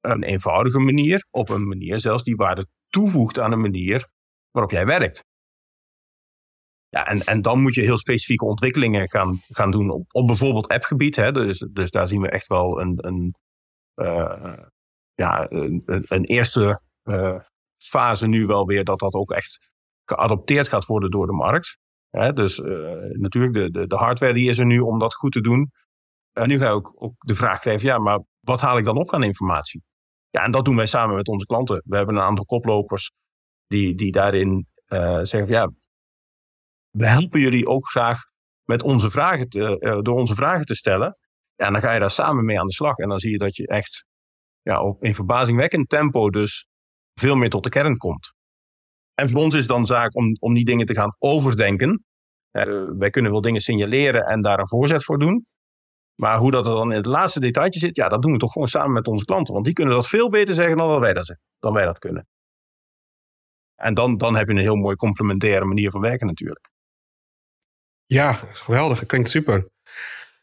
[0.00, 4.08] Een eenvoudige manier, op een manier zelfs die waarde toevoegt aan een manier
[4.50, 5.24] waarop jij werkt.
[6.88, 10.68] Ja, en, en dan moet je heel specifieke ontwikkelingen gaan, gaan doen op, op bijvoorbeeld
[10.68, 11.16] appgebied.
[11.16, 11.32] Hè?
[11.32, 13.34] Dus, dus daar zien we echt wel een, een,
[13.94, 14.62] uh,
[15.14, 17.40] ja, een, een eerste uh,
[17.84, 19.74] fase nu wel weer dat dat ook echt
[20.06, 21.78] geadopteerd gaat worden door de markt.
[22.10, 22.32] Hè?
[22.32, 22.66] Dus uh,
[23.12, 25.70] natuurlijk, de, de, de hardware die is er nu om dat goed te doen.
[26.32, 28.96] En nu ga je ook, ook de vraag krijgen, ja, maar wat haal ik dan
[28.96, 29.82] op aan informatie?
[30.30, 31.82] Ja, en dat doen wij samen met onze klanten.
[31.84, 33.12] We hebben een aantal koplopers
[33.66, 35.70] die, die daarin uh, zeggen, ja,
[36.90, 38.20] we helpen jullie ook graag
[38.64, 41.16] met onze vragen te, uh, door onze vragen te stellen.
[41.54, 42.96] Ja, en dan ga je daar samen mee aan de slag.
[42.96, 44.06] En dan zie je dat je echt
[44.62, 46.66] ja, op in verbazingwekkend tempo dus
[47.14, 48.34] veel meer tot de kern komt.
[49.16, 52.04] En voor ons is het dan zaak om, om die dingen te gaan overdenken.
[52.98, 55.46] Wij kunnen wel dingen signaleren en daar een voorzet voor doen.
[56.14, 58.52] Maar hoe dat er dan in het laatste detailtje zit, ja, dat doen we toch
[58.52, 59.52] gewoon samen met onze klanten.
[59.52, 62.26] Want die kunnen dat veel beter zeggen dan, wij, dat, dan wij dat kunnen.
[63.74, 66.70] En dan, dan heb je een heel mooi complementaire manier van werken natuurlijk.
[68.06, 69.06] Ja, geweldig.
[69.06, 69.68] Klinkt super.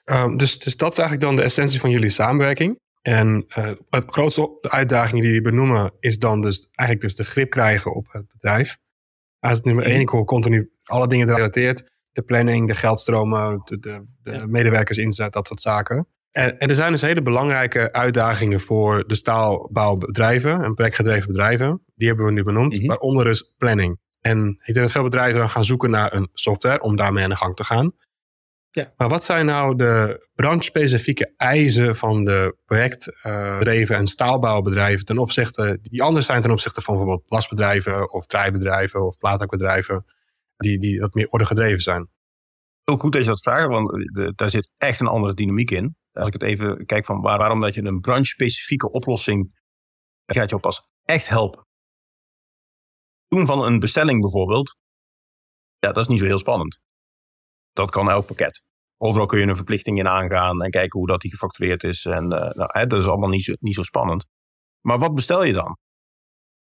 [0.06, 2.80] Um, dus, dus dat is eigenlijk dan de essentie van jullie samenwerking.
[3.04, 7.50] En uh, het grootste uitdaging die jullie benoemen is dan dus eigenlijk dus de grip
[7.50, 8.78] krijgen op het bedrijf.
[9.40, 11.92] Als het nummer één, ik hoor continu alle dingen gerelateerd.
[12.12, 14.46] De planning, de geldstromen, de, de, de ja.
[14.46, 16.08] medewerkers inzet, dat soort zaken.
[16.32, 21.82] En, en, er zijn dus hele belangrijke uitdagingen voor de staalbouwbedrijven en projectgedreven bedrijven.
[21.96, 22.88] Die hebben we nu benoemd, mm -hmm.
[22.88, 24.00] waaronder dus planning.
[24.22, 27.30] En ik denk dat veel bedrijven dan gaan zoeken naar een software om daarmee aan
[27.30, 27.94] de gang te gaan.
[28.76, 28.94] Ja.
[28.98, 35.80] Maar wat zijn nou de branchespecifieke eisen van de projectbedrijven uh, en staalbouwbedrijven ten opzichte,
[35.82, 40.06] die anders zijn ten opzichte van bijvoorbeeld lasbedrijven of draaibedrijven of plaatakbedrijven,
[40.58, 42.10] die, die wat meer ordegedreven zijn?
[42.84, 45.96] Heel goed dat je dat vraagt, want de, daar zit echt een andere dynamiek in.
[46.12, 49.62] Als ik het even kijk van waar, waarom dat je een branchespecifieke oplossing
[50.26, 51.68] gaat je pas echt helpen.
[53.28, 54.78] Doen van een bestelling bijvoorbeeld,
[55.80, 56.82] ja, dat is niet zo heel spannend.
[57.74, 58.64] Dat kan elk pakket.
[58.98, 62.06] Overal kun je een verplichting in aangaan en kijken hoe dat die gefactureerd is.
[62.06, 64.26] En uh, nou, hè, dat is allemaal niet zo, niet zo spannend.
[64.82, 65.78] Maar wat bestel je dan?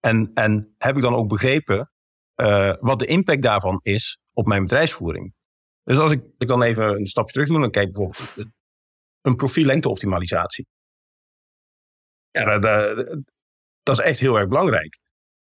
[0.01, 1.93] En, en heb ik dan ook begrepen
[2.37, 5.35] uh, wat de impact daarvan is op mijn bedrijfsvoering?
[5.83, 8.49] Dus als ik, ik dan even een stapje terug doe, dan kijk bijvoorbeeld
[9.21, 10.67] een profiellengteoptimalisatie.
[12.31, 12.97] Ja, dat,
[13.83, 14.99] dat, is echt heel erg belangrijk.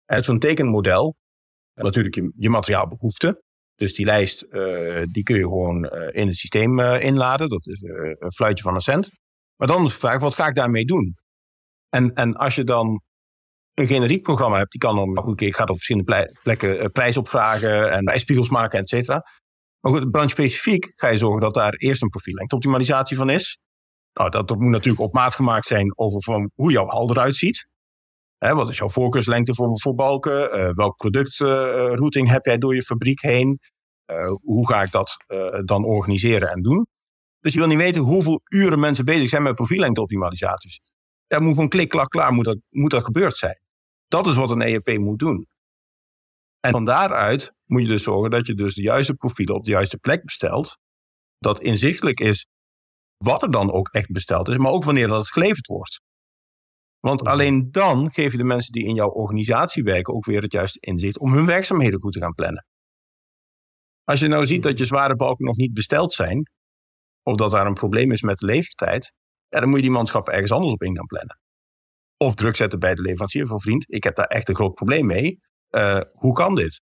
[0.05, 1.15] Zo'n tekenmodel,
[1.73, 3.41] natuurlijk je, je materiaalbehoeften,
[3.75, 7.49] dus die lijst uh, die kun je gewoon uh, in het systeem uh, inladen.
[7.49, 9.10] Dat is een fluitje van een cent.
[9.55, 11.15] Maar dan is de vraag, wat ga ik daarmee doen?
[11.89, 13.01] En, en als je dan
[13.73, 17.91] een generiek programma hebt, die kan dan, nou oké, ik op verschillende plekken prijs opvragen
[17.91, 19.23] en prijsspiegels maken, et cetera.
[19.79, 23.57] Maar goed, branchespecifiek ga je zorgen dat daar eerst een profiellengteoptimalisatie van is.
[24.13, 27.36] Nou, dat, dat moet natuurlijk op maat gemaakt zijn over van hoe jouw hal eruit
[27.36, 27.67] ziet.
[28.49, 30.60] Wat is jouw voorkeurslengte voor, balken?
[30.60, 33.60] Uh, welk productrouting uh, heb jij door je fabriek heen?
[34.41, 35.17] Hoe ga ik dat
[35.65, 36.88] dan organiseren en doen?
[37.39, 40.80] Dus je wil niet weten hoeveel uren mensen bezig zijn met profiellengteoptimalisaties.
[41.27, 43.60] Ja, moet gewoon klik, klak, klaar, moet dat, moet dat gebeurd zijn.
[44.08, 45.47] Dat is wat een ERP moet doen.
[46.60, 49.71] En van daaruit moet je dus zorgen dat je dus de juiste profielen op de
[49.71, 50.77] juiste plek bestelt.
[51.38, 52.47] Dat inzichtelijk is
[53.17, 56.01] wat er dan ook echt besteld is, maar ook wanneer dat het geleverd wordt.
[57.01, 60.51] Want alleen dan geef je de mensen die in jouw organisatie werken ook weer het
[60.51, 62.65] juiste inzicht om hun werkzaamheden goed te gaan plannen.
[64.03, 66.51] Als je nou ziet dat je zware balken nog niet besteld zijn,
[67.23, 69.13] of dat daar een probleem is met de leeftijd,
[69.47, 71.39] ja, dan moet je die manschappen ergens anders op in gaan plannen.
[72.17, 75.05] Of druk zetten bij de leverancier van vriend, ik heb daar echt een groot probleem
[75.05, 75.39] mee.
[75.69, 76.81] Uh, hoe kan dit?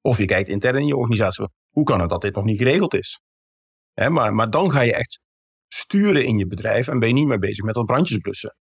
[0.00, 2.94] Of je kijkt intern in je organisatie, hoe kan het dat dit nog niet geregeld
[2.94, 3.20] is?
[3.92, 5.26] Hè, maar, maar dan ga je echt
[5.68, 8.56] sturen in je bedrijf en ben je niet meer bezig met dat brandjes blussen.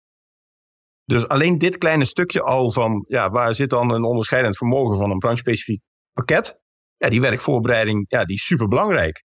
[1.05, 5.11] Dus alleen dit kleine stukje al van, ja, waar zit dan een onderscheidend vermogen van
[5.11, 5.81] een branchespecifiek
[6.13, 6.63] pakket?
[6.97, 9.23] ja, die werkvoorbereiding, ja, die is super belangrijk.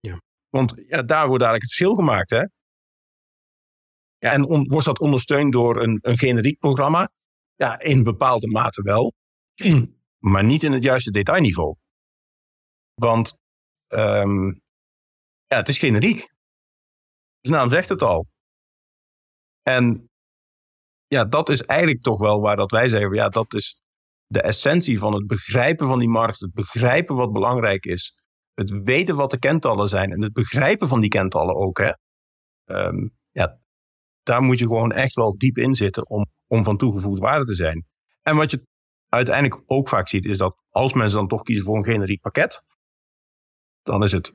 [0.00, 0.20] Ja.
[0.48, 2.30] Want ja, daar wordt eigenlijk het verschil gemaakt.
[2.30, 2.42] Hè?
[4.18, 7.10] Ja, en on, wordt dat ondersteund door een, een generiek programma?
[7.54, 9.12] Ja, in bepaalde mate wel.
[10.22, 11.76] Maar niet in het juiste detailniveau.
[12.94, 13.38] Want
[13.88, 14.62] um,
[15.46, 16.32] ja, het is generiek.
[17.40, 18.26] De naam zegt het al.
[19.62, 20.10] En
[21.12, 23.82] ja, dat is eigenlijk toch wel waar dat wij zeggen, ja, dat is
[24.26, 28.14] de essentie van het begrijpen van die markt, het begrijpen wat belangrijk is,
[28.54, 31.78] het weten wat de kentallen zijn en het begrijpen van die kentallen ook.
[31.78, 31.92] Hè.
[32.64, 33.60] Um, ja,
[34.22, 37.54] daar moet je gewoon echt wel diep in zitten om, om van toegevoegde waarde te
[37.54, 37.86] zijn.
[38.22, 38.66] En wat je
[39.08, 42.62] uiteindelijk ook vaak ziet, is dat als mensen dan toch kiezen voor een generiek pakket,
[43.82, 44.34] dan is het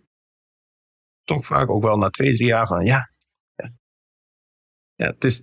[1.23, 3.11] toch vaak ook wel na twee, drie jaar van ja.
[4.95, 5.41] Ja, het is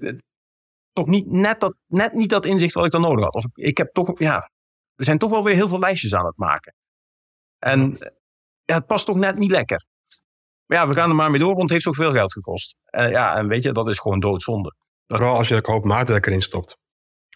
[0.95, 3.35] toch niet net, dat, net niet dat inzicht wat ik dan nodig had.
[3.35, 4.51] Of ik heb toch, ja,
[4.95, 6.75] er zijn toch wel weer heel veel lijstjes aan het maken.
[7.59, 7.99] En
[8.65, 9.87] ja, het past toch net niet lekker.
[10.67, 12.77] Maar ja, we gaan er maar mee door, want het heeft zoveel geld gekost.
[12.91, 14.75] Uh, ja, en weet je, dat is gewoon doodzonde.
[15.07, 16.77] Vooral als je er hoop maatwerk erin stopt.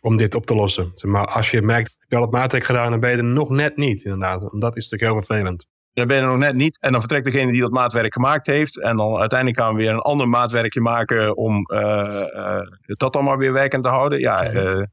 [0.01, 0.93] Om dit op te lossen.
[1.03, 3.49] Maar als je merkt, heb je al het maatwerk gedaan, dan ben je er nog
[3.49, 4.53] net niet, inderdaad.
[4.53, 5.67] En dat is natuurlijk heel vervelend.
[5.99, 6.79] Dan ben je er nog net niet.
[6.81, 8.81] En dan vertrekt degene die dat maatwerk gemaakt heeft.
[8.81, 13.25] En dan uiteindelijk gaan we weer een ander maatwerkje maken om uh, uh, dat dan
[13.25, 14.21] maar weer werkend te houden.
[14.21, 14.85] Ja, uh,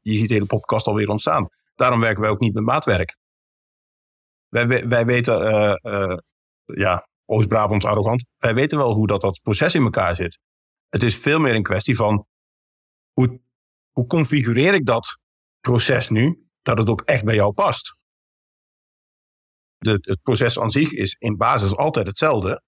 [0.00, 1.48] je ziet de hele podcast alweer ontstaan.
[1.74, 3.16] Daarom werken wij ook niet met maatwerk.
[4.48, 5.40] Wij, wij weten,
[6.64, 8.24] ja, Oost-Brabants arrogant.
[8.38, 10.38] Wij weten wel hoe dat, dat proces in elkaar zit.
[10.88, 12.26] Het is veel meer een kwestie van
[13.12, 13.40] hoe,
[13.90, 15.20] hoe configureer ik dat
[15.60, 17.96] proces nu, dat het ook echt bij jou past.
[19.84, 22.62] De, het proces aan zich is in basis altijd hetzelfde.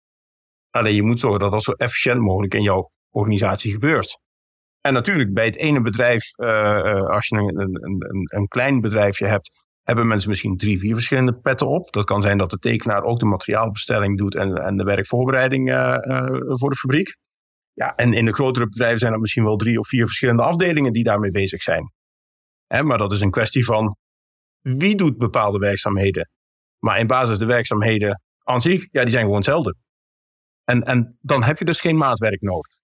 [0.71, 4.19] Alleen je moet zorgen dat dat zo efficiënt mogelijk in jouw organisatie gebeurt.
[4.81, 9.51] En natuurlijk, bij het ene bedrijf, uh, als je een, een, een, klein bedrijfje hebt,
[9.83, 11.93] hebben mensen misschien drie, vier verschillende petten op.
[11.93, 15.99] Dat kan zijn dat de tekenaar ook de materiaalbestelling doet en, en de werkvoorbereiding uh,
[16.39, 17.17] voor de fabriek.
[17.73, 20.93] Ja, en in de grotere bedrijven zijn er misschien wel drie of vier verschillende afdelingen
[20.93, 21.93] die daarmee bezig zijn.
[22.67, 23.97] Hè, maar dat is een kwestie van
[24.61, 26.31] wie doet bepaalde werkzaamheden.
[26.79, 29.77] Maar in basis de werkzaamheden aan zich, ja, die zijn gewoon hetzelfde.
[30.65, 32.75] En, en dan heb je dus geen maatwerk nodig.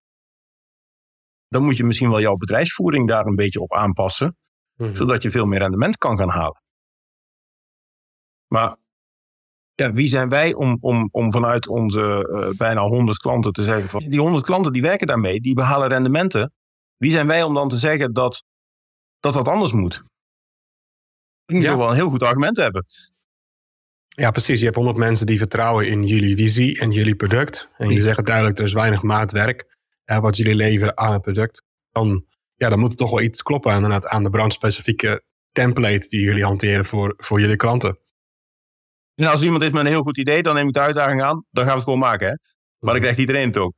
[1.49, 4.37] Dan moet je misschien wel jouw bedrijfsvoering daar een beetje op aanpassen,
[4.75, 4.95] mhm.
[4.97, 6.63] zodat je veel meer rendement kan gaan halen.
[8.47, 8.77] Maar
[9.75, 13.89] ja, wie zijn wij om, om, om vanuit onze uh, bijna 100 klanten te zeggen
[13.89, 16.53] van die 100 klanten die werken daarmee, die behalen rendementen.
[16.97, 18.45] Wie zijn wij om dan te zeggen dat
[19.21, 19.95] dat, dat anders moet?
[21.45, 21.77] Ik moet ja.
[21.77, 22.85] wel een heel goed argument hebben.
[24.15, 24.59] Ja, precies.
[24.59, 27.71] Je hebt 100 mensen die vertrouwen in jullie visie en jullie product.
[27.77, 31.63] En die zeggen duidelijk, er is weinig maatwerk uh, wat jullie leveren aan het product.
[31.91, 35.23] Dan, ja, dan moet er toch wel iets kloppen aan, aan de brandspecifieke
[35.53, 37.99] template die jullie hanteren voor, voor jullie klanten.
[39.15, 41.45] En als iemand is met een heel goed idee, dan neem ik de uitdaging aan.
[41.51, 42.27] Dan gaan we het gewoon maken.
[42.27, 42.35] Hè?
[42.79, 43.75] Maar dan krijgt iedereen het ook.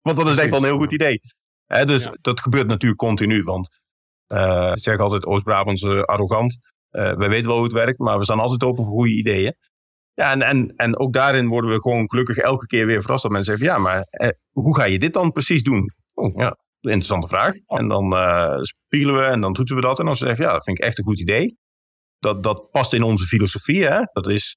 [0.00, 1.20] Want dat is echt wel een heel goed idee.
[1.66, 3.42] Hè, dus dat gebeurt natuurlijk continu.
[3.42, 3.80] Want
[4.28, 6.58] uh, ik zeg altijd Oost-Brabants uh, arrogant.
[6.92, 9.54] Uh, wij weten wel hoe het werkt, maar we staan altijd open voor goede ideeën.
[10.14, 13.32] Ja, en, en, en ook daarin worden we gewoon gelukkig elke keer weer verrast dat
[13.32, 14.06] mensen zeggen: ja, maar
[14.50, 15.90] hoe ga je dit dan precies doen?
[16.14, 17.54] Oh, ja, interessante vraag.
[17.66, 18.14] En dan
[18.62, 19.98] spiegelen we en dan toetsen we dat.
[19.98, 21.56] En dan zeggen we: ja, dat vind ik echt een goed idee.
[22.18, 23.84] Dat, dat past in onze filosofie.
[23.86, 24.00] Hè?
[24.12, 24.56] Dat is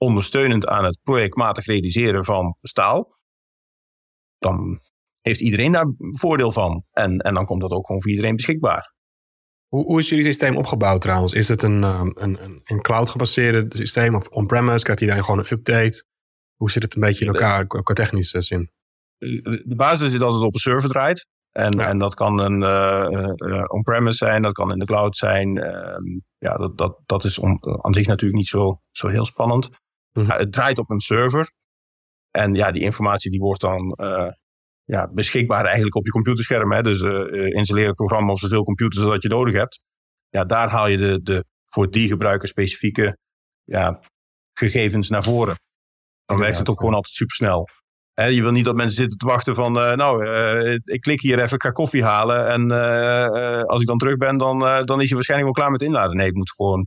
[0.00, 3.18] ondersteunend aan het projectmatig realiseren van staal,
[4.38, 4.80] dan
[5.20, 6.84] heeft iedereen daar voordeel van.
[6.90, 8.94] En, en dan komt dat ook gewoon voor iedereen beschikbaar.
[9.70, 11.32] Hoe, hoe is jullie systeem opgebouwd trouwens?
[11.32, 14.82] Is het een, um, een, een, een cloud-gebaseerd systeem of on-premise?
[14.84, 16.04] Krijgt iedereen gewoon een update?
[16.56, 18.70] Hoe zit het een beetje in elkaar qua technische zin?
[19.18, 21.26] De basis is dat het op een server draait.
[21.50, 25.56] En, en dat kan een uh, uh, on-premise zijn, dat kan in de cloud zijn.
[25.56, 29.68] Uh, ja, dat, dat, dat is om, aan zich natuurlijk niet zo, zo heel spannend.
[30.12, 30.30] Mhm.
[30.30, 31.52] het draait op een server.
[32.30, 34.28] En ja, die informatie die wordt dan uh,
[34.90, 36.72] ja, beschikbaar eigenlijk op je computerscherm.
[36.72, 36.82] Hè?
[36.82, 39.82] Dus uh, installeer het programma op zoveel computers als je nodig hebt.
[40.28, 43.18] Ja, daar haal je de, de voor die gebruiker specifieke
[43.64, 44.00] ja,
[44.52, 45.58] gegevens naar voren.
[46.24, 47.68] Dan werkt het ook gewoon altijd supersnel.
[48.12, 50.24] Hè, je wil niet dat mensen zitten te wachten van, uh, nou,
[50.84, 52.46] ik klik hier even, ik ga koffie halen.
[52.46, 52.70] En
[53.66, 56.16] als ik dan terug ben, dan, dan is je waarschijnlijk wel klaar met inladen.
[56.16, 56.86] Nee, het moet gewoon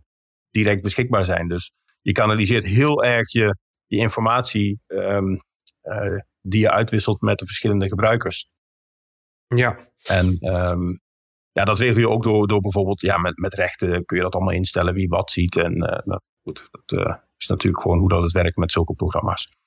[0.50, 1.48] direct beschikbaar zijn.
[1.48, 5.40] Dus je kanaliseert heel erg je, je informatie um,
[5.84, 8.50] uh, die je uitwisselt met de verschillende gebruikers.
[9.48, 9.92] Ja.
[10.04, 11.02] En um,
[11.52, 14.36] ja, dat regel je ook door, door bijvoorbeeld, ja, met, met rechten kun je dat
[14.36, 15.56] allemaal instellen wie wat ziet.
[15.56, 18.94] En uh, nou, goed, dat uh, is natuurlijk gewoon hoe dat het werkt met zulke
[18.94, 19.48] programma's.
[19.48, 19.58] Oké,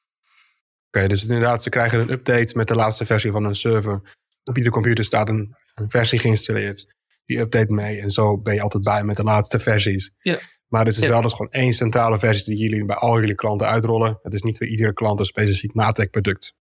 [0.87, 4.17] okay, dus inderdaad, ze krijgen een update met de laatste versie van hun server.
[4.45, 6.95] Op iedere computer staat een, een versie geïnstalleerd.
[7.25, 10.15] Die update mee en zo ben je altijd bij met de laatste versies.
[10.19, 10.39] Ja.
[10.67, 13.35] Maar het is dus wel dat gewoon één centrale versie die jullie bij al jullie
[13.35, 14.19] klanten uitrollen.
[14.23, 16.59] Het is niet voor iedere klant een specifiek Matrix product.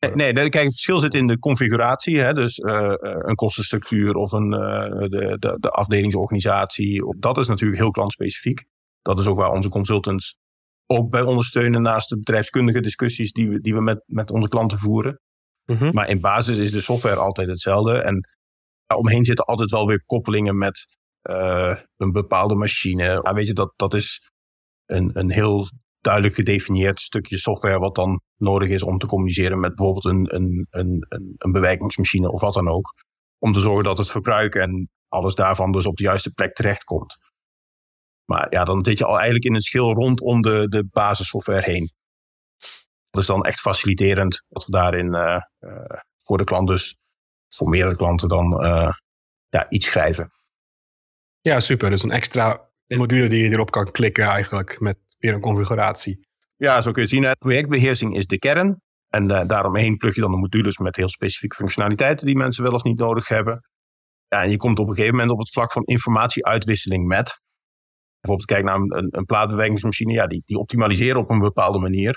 [0.00, 2.20] Nee, nee, kijk, het verschil zit in de configuratie.
[2.20, 2.32] Hè?
[2.32, 7.16] Dus uh, een kostenstructuur of een, uh, de, de, de afdelingsorganisatie.
[7.18, 8.64] Dat is natuurlijk heel klantspecifiek.
[9.02, 10.38] Dat is ook waar onze consultants
[10.86, 14.78] ook bij ondersteunen naast de bedrijfskundige discussies die we, die we met, met onze klanten
[14.78, 15.20] voeren.
[15.64, 18.02] Mm Maar in basis is de software altijd hetzelfde.
[18.02, 18.28] En
[18.96, 20.86] omheen zitten altijd wel weer koppelingen met
[21.30, 23.04] uh, een bepaalde machine.
[23.04, 24.30] Ja, weet je, dat, dat is
[24.86, 25.64] een, een heel
[26.00, 30.66] duidelijk gedefinieerd stukje software wat dan nodig is om te communiceren met bijvoorbeeld een, een,
[30.70, 31.06] een,
[31.38, 32.94] een, bewerkingsmachine of wat dan ook.
[33.38, 37.16] Om te zorgen dat het verbruik en alles daarvan dus op de juiste plek terechtkomt.
[38.24, 41.90] Maar ja, dan zit je al eigenlijk in een schil rondom de, de basissoftware heen.
[43.10, 46.96] Dat is dan echt faciliterend dat we daarin uh, uh, voor de klant dus,
[47.48, 48.92] voor meerdere klanten dan uh,
[49.48, 50.30] ja, iets schrijven.
[51.40, 51.90] Ja, super.
[51.90, 56.28] Dus een extra module die je erop kan klikken eigenlijk met weer een configuratie.
[56.56, 57.36] Ja, zo kun je het zien.
[57.38, 58.80] Projectbeheersing is de kern.
[59.08, 62.72] En uh, daaromheen plug je dan de modules met heel specifieke functionaliteiten die mensen wel
[62.72, 63.68] of niet nodig hebben.
[64.28, 67.40] Ja, en je komt op een gegeven moment op het vlak van informatieuitwisseling met.
[68.20, 69.26] Bijvoorbeeld kijk naar een,
[69.96, 70.10] een.
[70.10, 72.12] Ja, die, die optimaliseren op een bepaalde manier.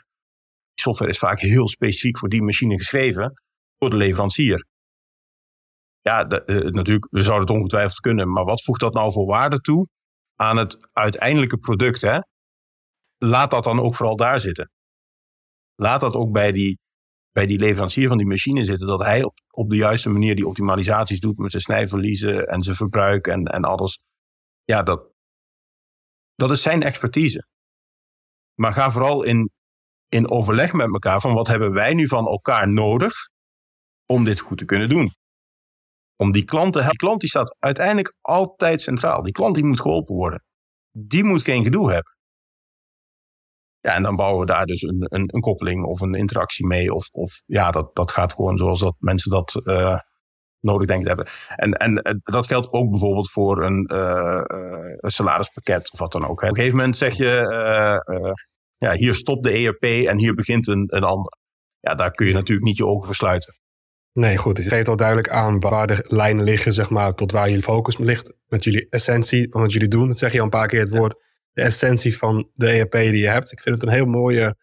[0.73, 3.43] Die software is vaak heel specifiek voor die machine geschreven
[3.77, 4.65] door de leverancier.
[6.01, 8.31] Ja, de, uh, natuurlijk, we zouden het ongetwijfeld kunnen.
[8.31, 9.87] Maar wat voegt dat nou voor waarde toe
[10.35, 12.01] aan het uiteindelijke product?
[12.01, 12.19] Hè?
[13.23, 14.71] Laat dat dan ook vooral daar zitten.
[15.75, 16.79] Laat dat ook bij die,
[17.31, 18.87] bij die leverancier van die machine zitten.
[18.87, 22.75] Dat hij op, op de juiste manier die optimalisaties doet met zijn snijverliezen en zijn
[22.75, 23.99] verbruik en, en alles.
[24.63, 25.11] Ja, dat,
[26.35, 27.47] dat is zijn expertise.
[28.53, 29.51] Maar ga vooral in,
[30.07, 33.13] in overleg met elkaar van wat hebben wij nu van elkaar nodig
[34.05, 35.13] om dit goed te kunnen doen.
[36.15, 36.97] Om die klant te helpen.
[36.97, 39.21] Die klant die staat uiteindelijk altijd centraal.
[39.21, 40.43] Die klant die moet geholpen worden.
[40.91, 42.13] Die moet geen gedoe hebben.
[43.83, 46.93] Ja, en dan bouwen we daar dus een, een, een, koppeling of een interactie mee.
[46.93, 49.97] Of, of ja, dat, dat gaat gewoon zoals dat mensen dat uh,
[50.59, 51.33] nodig denken te hebben.
[51.55, 54.41] En, en eh, dat geldt ook bijvoorbeeld voor een, uh,
[54.97, 56.41] een salarispakket of wat dan ook.
[56.41, 56.47] Hè.
[56.47, 57.25] Op een gegeven moment zeg je,
[58.77, 61.37] ja, hier stopt de ERP en hier begint een, een ander.
[61.79, 63.55] Ja, daar kun je natuurlijk niet je ogen voor sluiten.
[64.13, 64.57] Nee, goed.
[64.57, 67.97] Je geeft al duidelijk aan waar de lijnen liggen, zeg maar, tot waar jullie focus
[67.97, 68.33] ligt.
[68.47, 70.07] Met jullie essentie van wat jullie doen.
[70.07, 71.15] Dat zeg je al een paar keer het woord
[71.53, 73.51] de essentie van de ERP die je hebt.
[73.51, 74.55] Ik vind het een heel mooie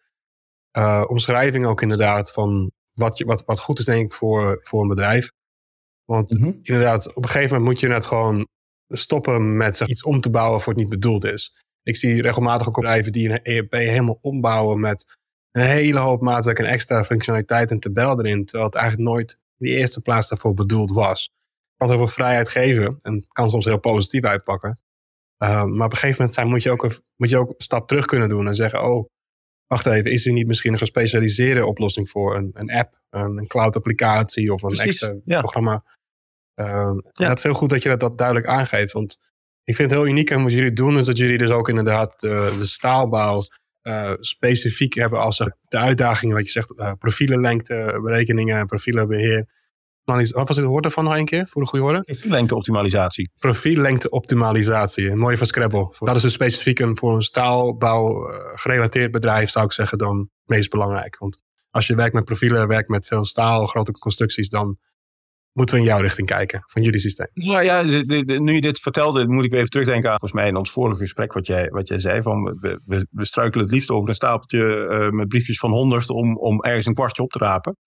[0.77, 4.81] uh, omschrijving ook inderdaad van wat, je, wat, wat goed is denk ik voor, voor
[4.81, 5.31] een bedrijf.
[6.05, 6.59] Want mm -hmm.
[6.61, 8.47] inderdaad, op een gegeven moment moet je net gewoon
[8.87, 11.55] stoppen met zeg, iets om te bouwen voor het niet bedoeld is.
[11.83, 15.17] Ik zie regelmatig ook bedrijven die een ERP helemaal ombouwen met
[15.51, 19.67] een hele hoop maatwerk en extra functionaliteit en tabel erin, terwijl het eigenlijk nooit in
[19.67, 21.31] de eerste plaats daarvoor bedoeld was.
[21.77, 24.79] Kan heel veel vrijheid geven en kan soms heel positief uitpakken.
[25.43, 27.55] Uh, maar op een gegeven moment zijn, moet, je ook een, moet je ook een
[27.57, 29.09] stap terug kunnen doen en zeggen: Oh,
[29.67, 33.47] wacht even, is er niet misschien een gespecialiseerde oplossing voor een, een app, een, een
[33.47, 35.39] cloud-applicatie of een Precies, extra ja.
[35.39, 35.83] programma?
[36.55, 37.27] Uh, ja.
[37.27, 38.93] Dat is heel goed dat je dat, dat, duidelijk aangeeft.
[38.93, 39.17] Want
[39.63, 42.19] ik vind het heel uniek en wat jullie doen, is dat jullie dus ook inderdaad
[42.19, 43.39] de, de staalbouw
[43.83, 49.47] uh, specifiek hebben als de uitdagingen, wat je zegt, uh, profielenlengte, berekeningen, profielenbeheer.
[50.17, 52.03] Wat was het woord ervan nog een keer, voor de goede woorden?
[52.03, 53.31] Profiellengteoptimalisatie.
[53.39, 55.95] Profiellengteoptimalisatie, een mooie van Scrabble.
[55.99, 60.29] Dat is dus specifiek een, voor een staalbouw uh, gerelateerd bedrijf, zou ik zeggen, dan
[60.45, 61.17] meest belangrijk.
[61.17, 61.37] Want
[61.69, 64.77] als je werkt met profielen, werkt met veel staal, grote constructies, dan
[65.53, 67.27] moeten we in jouw richting kijken, van jullie systeem.
[67.33, 70.49] Nou ja, de, de, nu je dit vertelde, moet ik even terugdenken aan volgens mij
[70.49, 72.21] in ons vorige gesprek wat jij, wat jij zei.
[72.21, 76.09] Van we, we, we struikelen het liefst over een stapeltje uh, met briefjes van honderd
[76.09, 77.77] om, om ergens een kwartje op te rapen.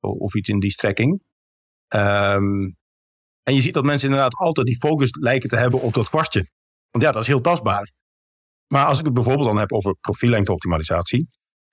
[0.00, 1.22] Of iets in die strekking.
[1.94, 2.76] Um,
[3.42, 6.48] en je ziet dat mensen inderdaad altijd die focus lijken te hebben op dat kwartje.
[6.90, 7.92] Want ja, dat is heel tastbaar.
[8.66, 11.28] Maar als ik het bijvoorbeeld dan heb over profiellengteoptimalisatie.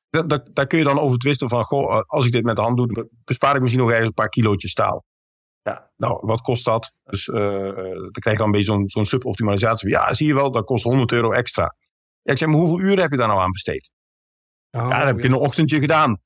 [0.10, 2.78] Daar, daar kun je dan over twisten van, goh, als ik dit met de hand
[2.78, 5.04] doe, bespaar ik misschien nog ergens een paar kilootjes staal.
[5.62, 6.94] Ja, nou, wat kost dat?
[7.04, 9.90] Dus uh, dan krijg je dan een beetje zo'n zo'n suboptimalisatie.
[9.90, 11.76] Ja, zie je wel, dat kost 100 euro extra.
[12.22, 13.92] Ja, ik zeg, maar hoeveel uren heb je daar nou aan besteed?
[14.72, 16.22] Oh, ja, dat heb ik in een ochtendje gedaan.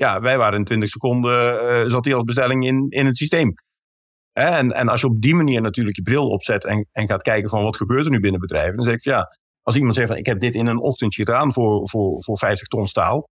[0.00, 3.54] Ja, wij waren in 20 seconden, uh, zat hij als bestelling in, in het systeem.
[4.32, 4.44] Hè?
[4.44, 7.50] En, en als je op die manier natuurlijk je bril opzet en, en gaat kijken
[7.50, 8.76] van wat gebeurt er nu binnen bedrijven.
[8.76, 11.52] Dan zeg ik ja, als iemand zegt van ik heb dit in een ochtendje gedaan
[11.52, 13.28] voor, voor, voor 50 ton staal.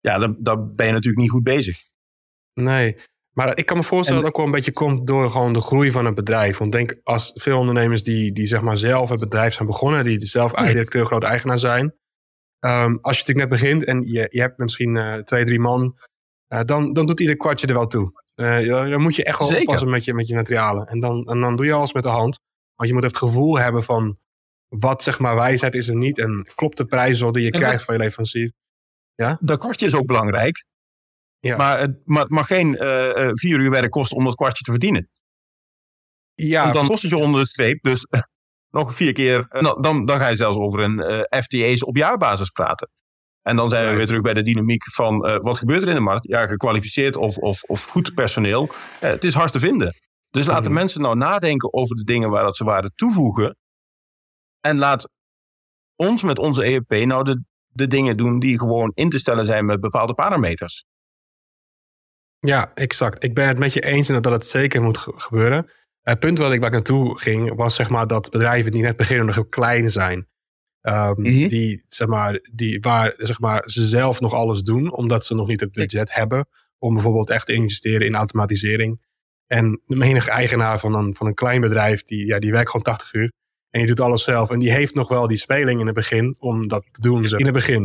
[0.00, 1.78] Ja, dan, dan ben je natuurlijk niet goed bezig.
[2.52, 2.96] Nee,
[3.32, 5.52] maar ik kan me voorstellen en, dat het ook wel een beetje komt door gewoon
[5.52, 6.58] de groei van het bedrijf.
[6.58, 10.26] Want denk als veel ondernemers die, die zeg maar zelf het bedrijf zijn begonnen, die
[10.26, 11.94] zelf directeur, groot eigenaar zijn.
[12.64, 15.98] Um, als je natuurlijk net begint en je, je hebt misschien uh, twee, drie man,
[16.48, 18.22] uh, dan, dan doet ieder kwartje er wel toe.
[18.34, 20.86] Uh, dan moet je echt wel oppassen met je, met je materialen.
[20.86, 22.38] En dan, en dan doe je alles met de hand.
[22.74, 24.18] Want je moet het gevoel hebben van
[24.68, 27.84] wat zeg maar wijsheid is er niet en klopt de prijs wel die je krijgt
[27.84, 28.52] van je leverancier.
[29.14, 29.38] Ja?
[29.40, 30.64] Dat kwartje is ook belangrijk.
[31.38, 31.56] Ja.
[31.56, 32.74] Maar, het, maar mag geen
[33.34, 35.10] vier uur werk kosten om dat kwartje te verdienen.
[36.34, 37.82] Ja, Want dan kost het je onder de streep.
[37.82, 38.06] Dus
[38.74, 39.46] nog vier keer.
[39.80, 42.90] dan, dan ga je zelfs over een FTA's op jaarbasis praten.
[43.42, 46.00] En dan zijn we weer terug bij de dynamiek van wat gebeurt er in de
[46.00, 46.28] markt?
[46.28, 48.68] Ja, gekwalificeerd of, of, of goed personeel.
[49.00, 49.94] het is hard te vinden.
[50.34, 50.80] Dus laten mhm.
[50.80, 53.56] mensen nou nadenken over de dingen waar dat ze waarde toevoegen.
[54.60, 55.08] En laat
[55.96, 59.64] ons met onze EEP nou de, de dingen doen die gewoon in te stellen zijn
[59.64, 60.84] met bepaalde parameters.
[62.38, 63.24] Ja, exact.
[63.24, 65.70] Ik ben het met je eens dat het zeker moet gebeuren.
[66.04, 68.96] Het punt waar ik, waar ik naartoe ging, was zeg maar dat bedrijven die net
[68.96, 70.28] beginnen nog heel klein zijn.
[70.82, 75.34] Um, die, zeg maar, die, waar zeg maar, ze zelf nog alles doen, omdat ze
[75.34, 76.48] nog niet het budget hebben
[76.78, 79.00] om bijvoorbeeld echt te investeren in automatisering.
[79.46, 82.84] En de menige eigenaar van een, van een klein bedrijf, die, ja, die werkt gewoon
[82.84, 83.32] 80 uur.
[83.70, 84.50] En die doet alles zelf.
[84.50, 87.28] En die heeft nog wel die speling in het begin om dat te doen.
[87.28, 87.36] Zo.
[87.36, 87.84] In het begin.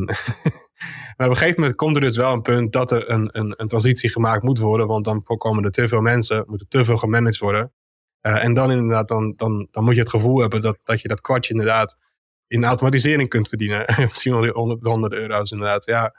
[1.17, 3.53] maar op een gegeven moment komt er dus wel een punt dat er een, een,
[3.57, 4.87] een transitie gemaakt moet worden.
[4.87, 7.71] Want dan komen er te veel mensen, moeten te veel gemanaged worden.
[8.21, 11.07] Uh, en dan inderdaad, dan, dan, dan moet je het gevoel hebben dat, dat je
[11.07, 11.97] dat kwartje inderdaad
[12.47, 13.85] in automatisering kunt verdienen.
[14.09, 14.51] Misschien wel die
[14.81, 15.85] honderd euro's inderdaad.
[15.85, 16.15] Ja.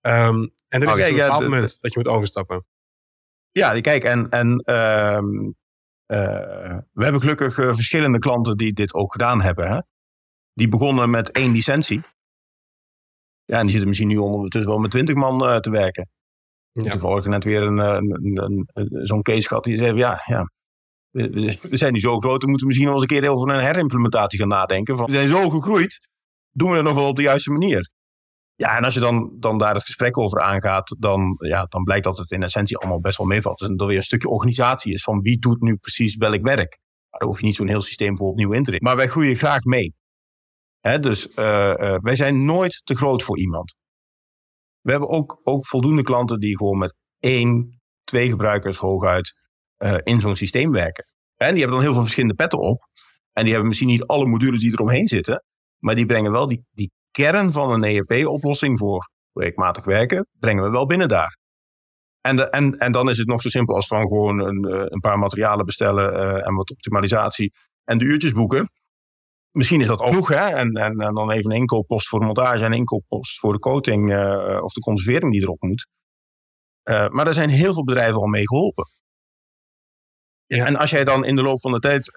[0.00, 2.64] Um, en er is oh, dus een bepaald moment dat je moet overstappen.
[3.50, 5.50] Ja, kijk, en, en ehm,
[6.06, 9.68] eh, we hebben gelukkig eh, verschillende klanten die dit ook gedaan hebben.
[9.68, 9.80] Hè?
[10.52, 12.00] Die begonnen met één licentie.
[13.44, 16.08] Ja, en die zitten misschien nu ondertussen wel met twintig man uh, te werken.
[16.72, 16.90] Ja.
[16.90, 20.50] Toevallig net weer een, een, een, zo'n case gehad die zei: ja, ja,
[21.12, 24.38] we zijn nu zo groot, we moeten misschien wel eens een keer over een herimplementatie
[24.38, 24.96] gaan nadenken.
[24.96, 26.08] Van, we zijn zo gegroeid,
[26.50, 27.90] doen we het nog wel op de juiste manier?
[28.54, 32.04] Ja, en als je dan, dan daar het gesprek over aangaat, dan, ja, dan blijkt
[32.04, 33.58] dat het in essentie allemaal best wel meevalt.
[33.58, 36.78] Dus dat weer een stukje organisatie is van wie doet nu precies welk werk.
[37.10, 38.88] Maar daar hoef je niet zo'n heel systeem voor opnieuw in te richten.
[38.88, 39.94] Maar wij groeien graag mee.
[40.80, 41.34] Hè, dus uh,
[41.98, 43.76] wij zijn nooit te groot voor iemand.
[44.80, 49.41] We hebben ook, ook voldoende klanten die gewoon met één, twee gebruikers hooguit
[49.82, 51.04] uh, in zo'n systeem werken.
[51.36, 52.82] En die hebben dan heel veel verschillende petten op.
[53.32, 55.44] En die hebben misschien niet alle modules die eromheen zitten.
[55.78, 60.70] Maar die brengen wel die, die kern van een ERP-oplossing voor projectmatig werken, brengen we
[60.70, 61.38] wel binnen daar.
[62.20, 64.84] En, de, en, en dan is het nog zo simpel als van gewoon een, eh,
[64.84, 67.52] een paar materialen bestellen uh, en wat optimalisatie
[67.84, 68.70] en de uurtjes boeken.
[69.50, 70.48] Misschien is dat ook genoeg, hè?
[70.48, 74.02] En, en, dan even een inkooppost voor de montage en een inkooppost voor de coating
[74.62, 75.86] of de conservering die erop moet.
[76.82, 78.90] Maar er zijn heel veel bedrijven al mee geholpen.
[80.46, 80.66] Ja.
[80.66, 82.12] En als jij dan in de loop van de tijd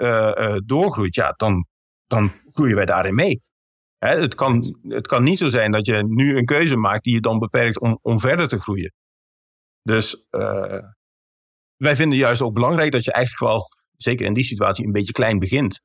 [0.66, 1.66] doorgroeit, ja, dan,
[2.06, 3.44] dan groeien wij daarin mee
[4.12, 7.20] het, kan, het kan niet zo zijn dat je nu een keuze maakt die je
[7.20, 8.94] dan beperkt om, om verder te groeien.
[9.82, 10.80] Dus uh,
[11.76, 15.14] wij vinden juist ook belangrijk dat je eigenlijk wel, zeker in die situatie, een beetje
[15.14, 15.82] klein begint.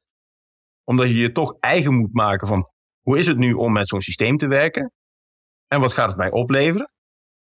[0.84, 2.70] Omdat je je toch eigen moet maken van
[3.00, 4.92] hoe is het nu om met zo'n systeem te werken?
[5.66, 6.92] En wat gaat het mij opleveren?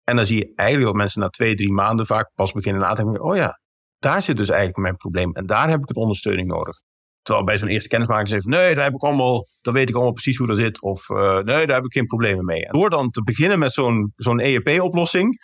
[0.05, 2.95] En dan zie je eigenlijk dat mensen na twee, drie maanden vaak pas beginnen na
[2.95, 3.61] te denken: oh ja,
[3.99, 6.81] daar zit dus eigenlijk mijn probleem en daar heb ik het ondersteuning nodig.
[7.23, 10.13] Terwijl bij zo'n eerste kennismaking zegt nee, daar heb ik allemaal, dan weet ik allemaal
[10.13, 10.83] precies hoe dat zit.
[10.83, 12.67] Of uh, nee, daar heb ik geen problemen mee.
[12.67, 15.39] En door dan te beginnen met zo'n zo'n ERP-oplossing,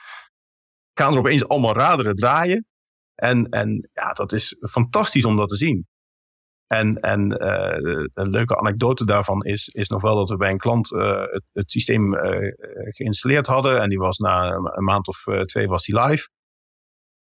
[0.94, 2.66] gaan er opeens allemaal raderen draaien.
[3.14, 5.86] En, en ja, dat is fantastisch om dat te zien.
[6.66, 10.58] En, en uh, een leuke anekdote daarvan is, is nog wel dat we bij een
[10.58, 12.14] klant uh, het, het, systeem
[12.74, 13.80] geïnstalleerd hadden.
[13.80, 16.28] En die was na een maand of twee was die live.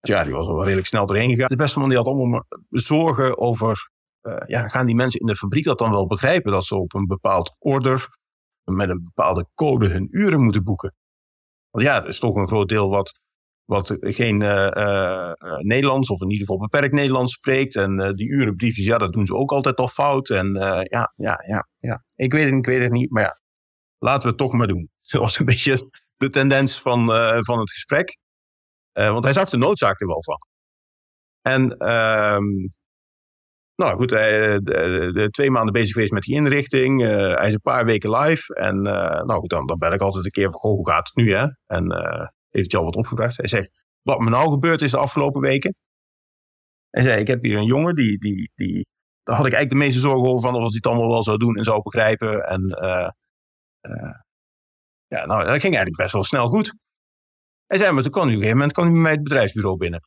[0.07, 1.47] Ja, die was al redelijk snel doorheen gegaan.
[1.47, 3.89] De beste man die had allemaal zorgen over
[4.21, 6.51] uh, ja, gaan die mensen in de fabriek dat dan wel begrijpen?
[6.51, 8.07] Dat ze op een bepaald order
[8.63, 10.95] met een bepaalde code hun uren moeten boeken.
[11.69, 13.19] Want ja, er is toch een groot deel wat,
[13.65, 17.75] wat geen uh, uh, Nederlands of in ieder geval beperkt Nederlands spreekt.
[17.75, 20.29] En die urenbriefjes, ja, dat doen ze ook altijd al fout.
[20.29, 20.53] En
[20.89, 22.03] ja, ja, ja, ja.
[22.15, 23.39] Ik weet het, ik weet het niet, maar ja,
[23.97, 24.89] laten we het toch maar doen.
[25.11, 27.05] Dat was een beetje de tendens van,
[27.43, 28.17] van het gesprek.
[28.93, 30.37] Want hij zag de noodzaak er wel van.
[31.41, 32.67] En ehm,
[33.75, 34.59] nou goed, hij
[35.13, 37.01] is twee maanden bezig geweest met die inrichting.
[37.01, 38.55] Uh, hij is een paar weken live.
[38.55, 41.15] En nou goed, dan, dan bel ik altijd een keer van, goh, hoe gaat het
[41.15, 41.47] nu hè?
[41.65, 41.91] En
[42.49, 43.37] heeft hij al wat opgebracht.
[43.37, 45.75] Hij zegt, wat me nou gebeurd is de afgelopen weken.
[46.89, 48.87] Hij zei, ik heb hier een jongen, die, die, die,
[49.23, 51.37] daar had ik eigenlijk de meeste zorgen over van of hij het allemaal wel zou
[51.37, 52.47] doen en zou begrijpen.
[52.47, 52.67] En
[55.07, 56.73] ja, nou, dat ging eigenlijk best wel snel goed.
[57.65, 59.23] Hij zei, maar toen kan hij op een gegeven moment kan hij bij mij het
[59.23, 60.01] bedrijfsbureau binnen.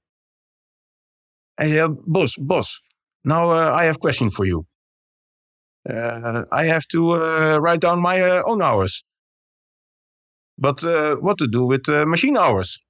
[1.54, 2.82] Hij zei, Bos, Bos,
[3.20, 4.64] Now uh, I have a question for you.
[5.82, 9.04] Uh, I have to uh, write down my own hours.
[10.54, 10.82] But
[11.20, 12.84] what to do with machine hours?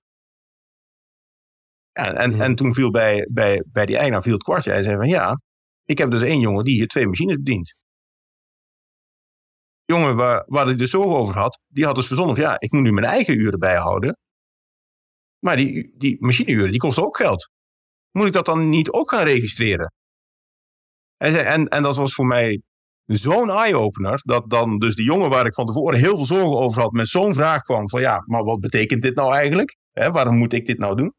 [1.92, 4.70] En, en, en toen viel bij, bij, bij die eigenaar viel het kwartje.
[4.70, 5.40] Hij zei van ja,
[5.84, 7.74] ik heb dus één jongen die hier twee machines bedient.
[9.84, 12.72] jongen waar, waar ik dus zo over had, die had dus verzonnen van ja, ik
[12.72, 14.18] moet nu mijn eigen uren bijhouden.
[15.46, 17.50] Maar die, die machineuren, die kosten ook geld.
[18.10, 19.92] Moet ik dat dan niet ook gaan registreren?
[21.16, 22.62] En, en, en dat was voor mij
[23.04, 26.80] zo'n eye-opener, dat dan dus de jongen waar ik van tevoren heel veel zorgen over
[26.80, 29.76] had, met zo'n vraag kwam van ja, maar wat betekent dit nou eigenlijk?
[29.92, 31.14] waarom moet ik dit nou doen?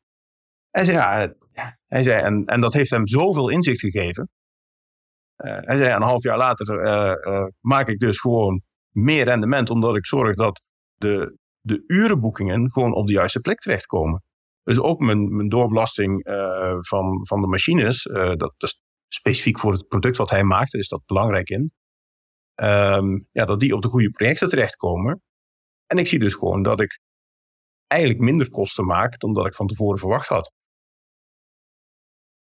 [0.70, 4.30] Hij zei, ja, hij zei en, en dat heeft hem zoveel inzicht gegeven.
[5.38, 9.70] Uh, hij zei, een half jaar later uh, uh, maak ik dus gewoon meer rendement,
[9.70, 10.62] omdat ik zorg dat
[10.96, 11.38] de,
[11.68, 14.24] de urenboekingen gewoon op de juiste plek terechtkomen.
[14.64, 16.22] Dus ook mijn, mijn doorbelasting
[16.80, 20.88] van, van de machines, dat, dat is specifiek voor het product wat hij maakt, is
[20.88, 21.72] dat belangrijk in.
[22.62, 25.22] Um, ja, dat die op de goede projecten terechtkomen.
[25.86, 27.00] En ik zie dus gewoon dat ik
[27.88, 30.54] eigenlijk minder kosten maak dan dat ik van tevoren verwacht had.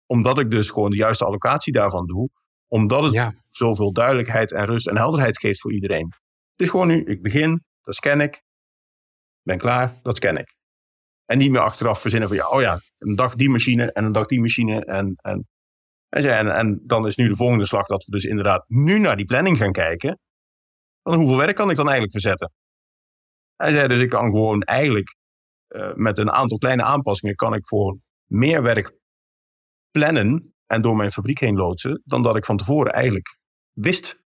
[0.06, 2.30] Omdat ik dus gewoon de juiste allocatie daarvan doe.
[2.66, 6.12] Omdat het zoveel duidelijkheid en rust en helderheid geeft voor iedereen.
[6.52, 8.46] Het is gewoon nu, ik begin, dat scan ik.
[9.48, 10.54] Ben klaar, dat scan ik.
[11.24, 14.12] En niet meer achteraf verzinnen van ja, oh ja, een dag die machine en een
[14.12, 14.84] dag die machine.
[14.84, 15.46] En, en,
[16.08, 19.24] en, en dan is nu de volgende slag dat we dus inderdaad nu naar die
[19.24, 20.18] planning gaan kijken.
[21.02, 22.52] Van hoeveel werk kan ik dan eigenlijk verzetten?
[23.56, 25.16] Hij zei dus ik kan gewoon eigenlijk
[25.68, 28.98] uh, met een aantal kleine aanpassingen kan ik voor meer werk
[29.90, 33.38] plannen en door mijn fabriek heen loodsen dan dat ik van tevoren eigenlijk
[33.72, 34.22] wist.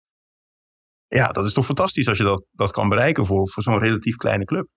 [1.08, 4.16] Ja, dat is toch fantastisch als je dat, dat kan bereiken voor, voor zo'n relatief
[4.16, 4.70] kleine club.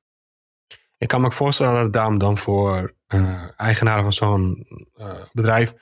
[1.05, 5.11] Ik kan me ook voorstellen dat het daarom dan voor uh, eigenaren van zo'n uh,
[5.33, 5.75] bedrijf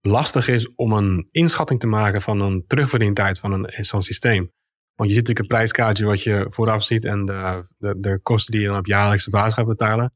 [0.00, 4.52] lastig is om een inschatting te maken van een terugverdientijd van een, zo'n systeem.
[4.94, 8.52] Want je ziet natuurlijk een prijskaartje wat je vooraf ziet en de, de, de kosten
[8.52, 10.14] die je dan op jaarlijkse basis gaat betalen.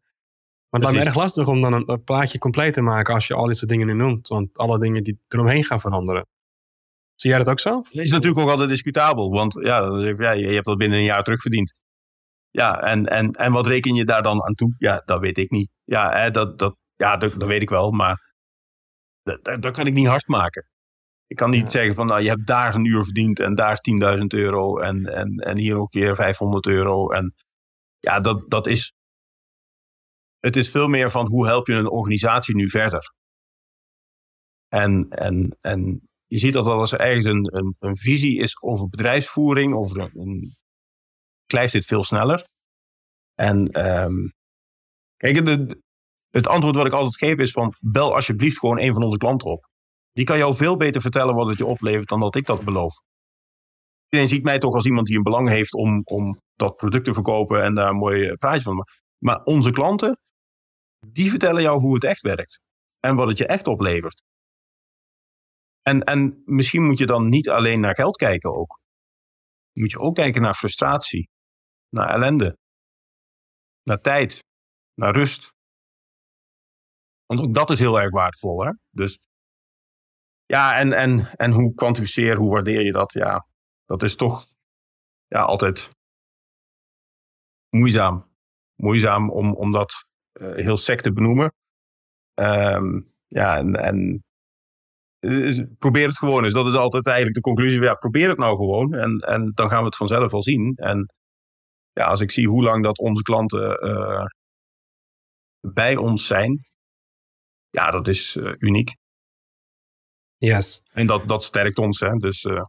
[0.68, 3.46] Maar het me erg lastig om dan een, plaatje compleet te maken als je al
[3.46, 4.28] deze dingen nu noemt.
[4.28, 6.26] Want alle dingen die eromheen gaan veranderen.
[7.14, 7.70] Zie jij dat ook zo?
[7.70, 9.30] Dat is natuurlijk ook altijd discutabel.
[9.30, 9.80] Want ja,
[10.18, 11.79] ja, je hebt dat binnen een jaar terugverdiend.
[12.50, 14.74] Ja, en, en, en wat reken je daar dan aan toe?
[14.78, 15.70] Ja, dat weet ik niet.
[15.84, 17.90] Ja, hè, dat, dat, ja dat, dat weet ik wel.
[17.90, 18.34] Maar
[19.22, 20.68] dat, dat, kan ik niet hard maken.
[21.26, 24.18] Ik kan niet zeggen van, nou, je hebt daar een uur verdiend en daar is
[24.18, 27.10] 10.000 euro en, en, en hier nog een keer 500 euro.
[27.10, 27.34] En
[27.98, 28.94] ja, dat, dat is,
[30.38, 33.14] het is veel meer van hoe help je een organisatie nu verder.
[34.68, 38.88] En, en, en je ziet dat als er ergens een, een, een visie is over
[38.88, 40.56] bedrijfsvoering, over een, een
[41.50, 42.48] klijft dit veel sneller.
[43.34, 44.32] En um,
[45.16, 45.80] kijk, de,
[46.30, 49.50] het antwoord wat ik altijd geef is van bel alsjeblieft gewoon een van onze klanten
[49.50, 49.68] op.
[50.12, 52.94] Die kan jou veel beter vertellen wat het je oplevert dan dat ik dat beloof.
[54.04, 57.12] Iedereen ziet mij toch als iemand die een belang heeft om, om dat product te
[57.12, 58.94] verkopen en daar een mooi praatje van maken.
[59.18, 60.18] Maar onze klanten,
[61.06, 62.60] die vertellen jou hoe het echt werkt.
[62.98, 64.22] En wat het je echt oplevert.
[65.82, 68.80] En, en misschien moet je dan niet alleen naar geld kijken ook.
[69.72, 71.28] Moet je ook kijken naar frustratie,
[71.90, 72.58] naar ellende,
[73.82, 74.44] naar tijd,
[74.94, 75.52] naar rust.
[77.26, 78.64] Want ook dat is heel erg waardevol.
[78.64, 78.72] Hè?
[78.90, 79.18] Dus
[80.46, 83.12] ja, en, en, en hoe kwantificeer, hoe waardeer je dat?
[83.12, 83.46] Ja,
[83.84, 84.44] dat is toch
[85.26, 85.90] ja, altijd
[87.68, 88.28] moeizaam.
[88.74, 91.52] Moeizaam om, om dat uh, heel sec te benoemen.
[92.34, 94.24] Um, ja, en, en
[95.78, 96.52] probeer het gewoon eens.
[96.52, 97.80] Dat is altijd eigenlijk de conclusie.
[97.80, 98.94] Ja, probeer het nou gewoon.
[98.94, 100.74] En, en dan gaan we het vanzelf wel zien.
[100.76, 101.14] En
[101.92, 104.24] ja, als ik zie hoe lang dat onze klanten uh,
[105.60, 106.68] bij ons zijn.
[107.70, 108.96] Ja, dat is uh, uniek.
[110.36, 110.82] Yes.
[110.92, 112.00] En dat, dat sterkt ons.
[112.00, 112.16] Hè?
[112.16, 112.64] Dus uh,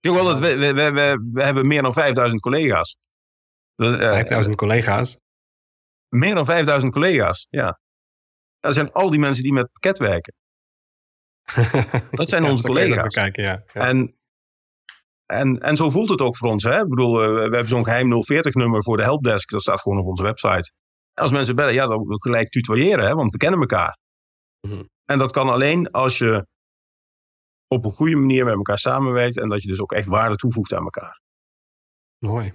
[0.00, 2.96] ik wel dat we, we, we, we, hebben meer dan 5000 collega's.
[3.74, 5.18] Dus, 5000 collega's?
[6.08, 7.80] Meer dan 5000 collega's, ja.
[8.60, 10.34] Dat zijn al die mensen die met pakket werken.
[12.10, 13.14] Dat zijn onze collega's.
[13.14, 13.62] Bekijken, ja.
[13.72, 13.88] ja.
[13.88, 14.16] En,
[15.26, 16.62] en, en zo voelt het ook voor ons.
[16.62, 16.80] Hè?
[16.80, 19.50] Ik bedoel, we hebben zo'n geheim 040-nummer voor de helpdesk.
[19.50, 20.72] Dat staat gewoon op onze website.
[21.14, 23.14] En als mensen bellen, ja, dan gelijk tutoyeren, hè?
[23.14, 23.98] want we kennen elkaar.
[24.60, 24.82] Mhm.
[25.04, 26.46] En dat kan alleen als je
[27.68, 30.72] op een goede manier met elkaar samenwerkt en dat je dus ook echt waarde toevoegt
[30.74, 31.20] aan elkaar.
[32.18, 32.52] Mooi.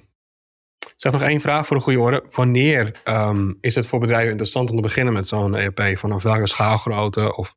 [0.96, 2.26] Zeg nog één vraag voor de goede orde.
[2.32, 5.98] Wanneer um, is het voor bedrijven interessant om te beginnen met zo'n ERP?
[5.98, 7.56] Van welke schaalgrootte of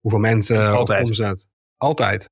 [0.00, 1.02] hoeveel mensen Altijd.
[1.02, 1.46] of omzet?
[1.76, 2.30] Altijd.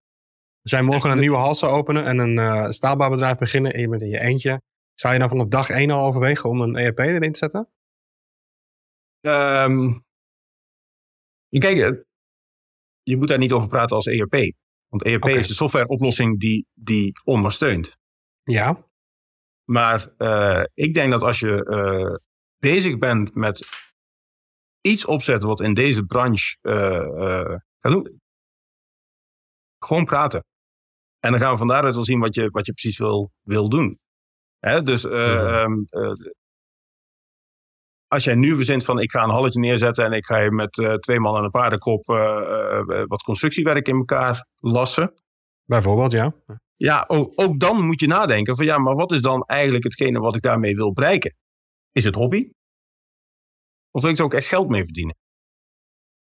[0.63, 3.89] Als jij morgen een nieuwe hal zou openen en een uh, staalbouwbedrijf beginnen en je
[3.89, 4.63] bent in je eentje,
[4.95, 7.69] zou je dan vanaf dag één al overwegen om een ERP erin te zetten?
[9.21, 10.05] Um,
[11.49, 11.91] kijk, eh,
[13.03, 14.53] je moet daar niet over praten als ERP.
[14.89, 15.37] Want ERP okay.
[15.37, 17.97] is de softwareoplossing die, die ondersteunt.
[18.43, 18.87] Ja.
[19.65, 22.17] Maar uh, ik denk dat als je uh,
[22.59, 23.67] bezig bent met
[24.81, 28.21] iets opzetten wat in deze branche uh, gaat doen,
[29.79, 30.45] gewoon praten.
[31.25, 33.69] En dan gaan we van daaruit wel zien wat je, wat je precies wil, wil
[33.69, 33.99] doen.
[34.59, 34.83] Hè?
[34.83, 35.73] Dus ehm,
[38.07, 41.01] als jij nu verzint van ik ga een halletje neerzetten en ik ga je met
[41.01, 42.05] twee man aan een paardenkop
[43.07, 45.13] wat constructiewerk in elkaar lassen.
[45.65, 46.35] Bijvoorbeeld, ja.
[46.77, 50.19] Ja, ook, ook, dan moet je nadenken van ja, maar wat is dan eigenlijk hetgene
[50.19, 51.37] wat ik daarmee wil bereiken?
[51.93, 52.51] Is het hobby?
[53.91, 55.17] Of wil ik er ook echt geld mee verdienen?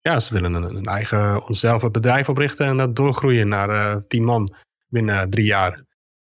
[0.01, 4.23] Ja, ze willen een, een eigen onszelf een bedrijf oprichten en dat doorgroeien naar tien
[4.23, 4.53] man
[4.87, 5.71] binnen drie jaar.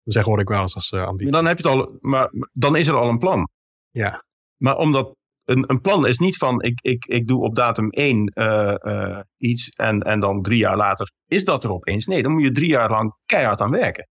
[0.02, 1.32] Dat zeg hoor ik wel eens als uh, ambitie.
[1.32, 3.48] Dan, heb je het al, maar dan is er al een plan.
[3.90, 4.24] Ja.
[4.56, 8.32] Maar omdat een, een plan is niet van ik, ik, ik doe op datum 1
[8.34, 12.06] uh, uh, iets en, en dan drie jaar later is dat er opeens.
[12.06, 14.08] Nee, dan moet je drie jaar lang keihard aan werken.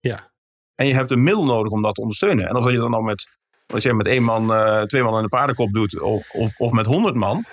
[0.00, 0.32] Ja.
[0.74, 2.48] En je hebt een middel nodig om dat te ondersteunen.
[2.48, 5.22] En als je dan al met, als je met één man, uh, twee man in
[5.22, 7.36] de paardenkop doet of, of, of met honderd man.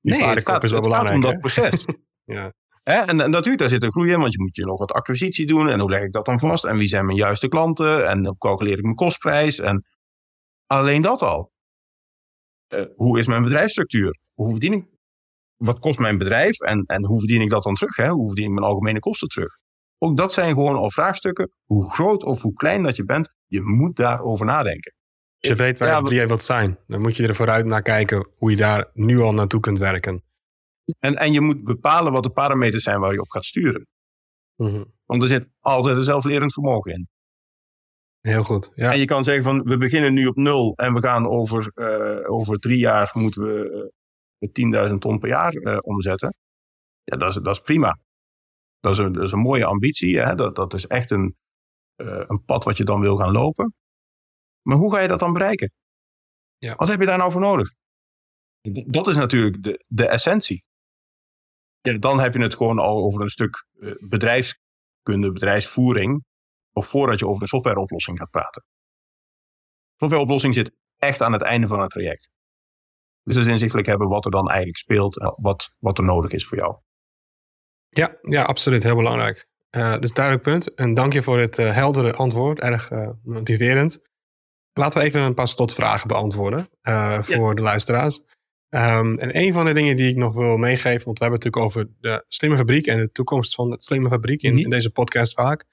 [0.00, 1.84] nee, het gaat, is wel het gaat om dat proces.
[2.24, 2.52] ja.
[2.90, 2.94] Hè?
[2.94, 5.46] En, en natuurlijk, daar zit een groei in, want je moet je nog wat acquisitie
[5.46, 5.68] doen.
[5.68, 6.64] En hoe leg ik dat dan vast?
[6.64, 8.08] En wie zijn mijn juiste klanten?
[8.08, 9.58] En hoe calculeer ik mijn kostprijs?
[9.58, 9.86] En
[10.66, 11.52] alleen dat al.
[12.74, 14.18] Uh, hoe is mijn bedrijfsstructuur?
[14.34, 14.86] Hoe verdien ik?
[15.56, 17.96] Wat kost mijn bedrijf en, en hoe verdien ik dat dan terug?
[17.96, 18.08] Hè?
[18.08, 19.56] Hoe verdien ik mijn algemene kosten terug?
[19.98, 21.52] Ook dat zijn gewoon al vraagstukken.
[21.64, 24.94] Hoe groot of hoe klein dat je bent, je moet daarover nadenken.
[25.38, 28.28] Als je weet waar ja, je wilt zijn, dan moet je er vooruit naar kijken
[28.36, 30.25] hoe je daar nu al naartoe kunt werken.
[30.98, 33.86] En, en je moet bepalen wat de parameters zijn waar je op gaat sturen.
[34.56, 37.08] Mm Want er zit altijd een zelflerend vermogen in.
[38.20, 38.72] Heel goed.
[38.74, 38.92] Ja.
[38.92, 42.30] En je kan zeggen van we beginnen nu op nul en we gaan over, uh,
[42.30, 43.92] over drie jaar moeten we
[44.38, 46.34] uh, 10.000 ton per jaar uh, omzetten.
[47.02, 47.98] Ja, dat is, dat is prima.
[48.80, 50.18] Dat is een, dat is een mooie ambitie.
[50.18, 50.34] Hè?
[50.34, 51.36] Dat, dat is echt een,
[51.96, 53.74] een pad wat je dan wil gaan lopen.
[54.62, 55.72] Maar hoe ga je dat dan bereiken?
[56.58, 56.74] Ja.
[56.74, 57.72] Wat heb je daar nou voor nodig?
[58.86, 60.64] Dat is natuurlijk de, de essentie.
[61.86, 66.24] Ja, dan heb je het gewoon al over een stuk uh, bedrijfskunde, bedrijfsvoering.
[66.72, 68.64] Of voordat je over een softwareoplossing gaat praten.
[69.96, 72.30] Softwareoplossing zit echt aan het einde van het traject.
[73.22, 76.30] Dus dat is inzichtelijk hebben wat er dan eigenlijk speelt en wat, wat er nodig
[76.30, 76.76] is voor jou.
[77.88, 78.82] Ja, ja absoluut.
[78.82, 79.48] Heel belangrijk.
[79.70, 80.74] Uh, dus duidelijk punt.
[80.74, 82.60] En dank je voor het uh, heldere antwoord.
[82.60, 83.98] Erg uh, motiverend.
[84.72, 86.68] Laten we even een paar slotvragen beantwoorden
[87.22, 87.54] voor ja.
[87.54, 88.24] de luisteraars.
[88.76, 91.54] Um, en een van de dingen die ik nog wil meegeven, want we hebben het
[91.54, 94.64] natuurlijk over de slimme fabriek en de toekomst van de slimme fabriek in, mm -hmm.
[94.64, 95.64] in deze podcast vaak.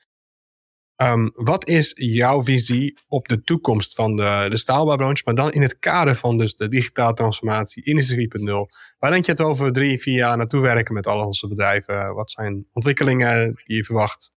[1.02, 5.62] Um, wat is jouw visie op de toekomst van de, de staalbouwbranche, maar dan in
[5.62, 8.54] het kader van dus de digitale transformatie, industrie 4.0?
[8.98, 12.14] Waar denk je het over drie, vier jaar naartoe werken met al onze bedrijven?
[12.14, 14.32] Wat zijn ontwikkelingen die je verwacht?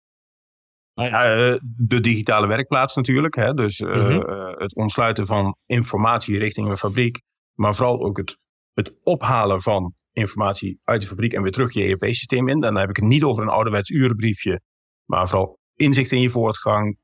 [0.94, 3.34] Nou ja, eh, de digitale werkplaats natuurlijk.
[3.34, 3.54] Hè?
[3.54, 4.54] Dus uh, mm -hmm.
[4.58, 7.20] het ontsluiten van informatie richting een fabriek.
[7.54, 8.38] Maar vooral ook het,
[8.74, 12.60] het ophalen van informatie uit de fabriek en weer terug je ERP-systeem in.
[12.60, 14.60] Dan heb ik het niet over een ouderwets urenbriefje.
[15.04, 16.98] Maar vooral inzicht in je voortgang,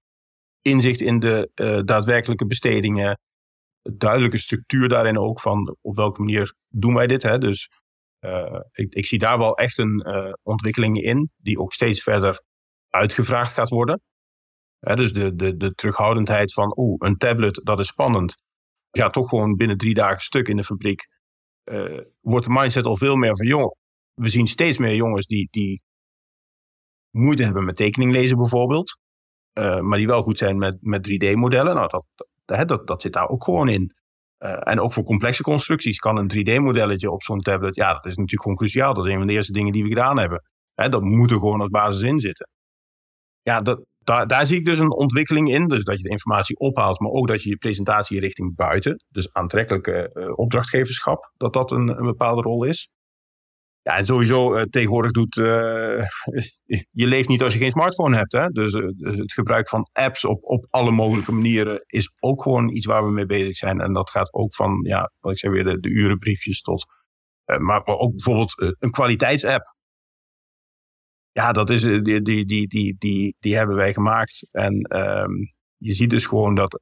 [0.60, 3.20] inzicht in de uh, daadwerkelijke bestedingen,
[3.82, 7.22] duidelijke structuur daarin ook van op welke manier doen wij dit.
[7.22, 7.38] Hè?
[7.38, 7.68] Dus
[8.20, 12.42] uh, ik, ik, zie daar wel echt een uh, ontwikkeling in, die ook steeds verder
[12.88, 14.00] uitgevraagd gaat worden.
[14.80, 18.36] Dus de, de, de terughoudendheid van, oeh, een tablet, dat is spannend.
[18.90, 21.06] Ja, toch gewoon binnen drie dagen stuk in de fabriek.
[22.20, 23.76] Wordt de mindset al veel meer van, jongen,
[24.14, 25.82] we zien steeds meer jongens die, die
[27.10, 28.98] moeite hebben met tekening lezen bijvoorbeeld.
[29.58, 31.74] Uh, maar die wel goed zijn met, met 3D-modellen.
[31.74, 32.04] Nou, dat,
[32.44, 33.94] dat, dat, dat zit daar ook gewoon in.
[34.38, 37.74] Uh, en ook voor complexe constructies kan een 3D-modelletje op zo'n tablet.
[37.74, 38.94] Ja, dat is natuurlijk gewoon cruciaal.
[38.94, 40.42] Dat is een van de eerste dingen die we gedaan hebben.
[40.74, 42.48] Hè, dat moet er gewoon als basis in zitten.
[43.42, 43.84] Ja, dat,
[44.26, 45.68] daar, zie ik dus een ontwikkeling in.
[45.68, 49.32] Dus dat je de informatie ophaalt, maar ook dat je je presentatie richting buiten, dus
[49.32, 52.88] aantrekkelijke uh, opdrachtgeverschap, dat dat een, bepaalde rol is.
[53.82, 55.36] Ja, en sowieso uh, tegenwoordig doet.
[55.36, 55.44] Uh,
[57.00, 58.32] je leeft niet als je geen smartphone hebt.
[58.32, 58.48] Hè?
[58.48, 62.86] Dus, dus, het gebruik van apps op, op alle mogelijke manieren is ook gewoon iets
[62.86, 63.80] waar we mee bezig zijn.
[63.80, 66.84] En dat gaat ook van, ja, wat ik zeg weer, de, de urenbriefjes tot.
[67.58, 69.78] maar ook bijvoorbeeld een kwaliteitsapp.
[71.33, 74.47] Ja, dat is, die, die, die, die, die, die hebben wij gemaakt.
[74.51, 76.81] En um, je ziet dus gewoon dat.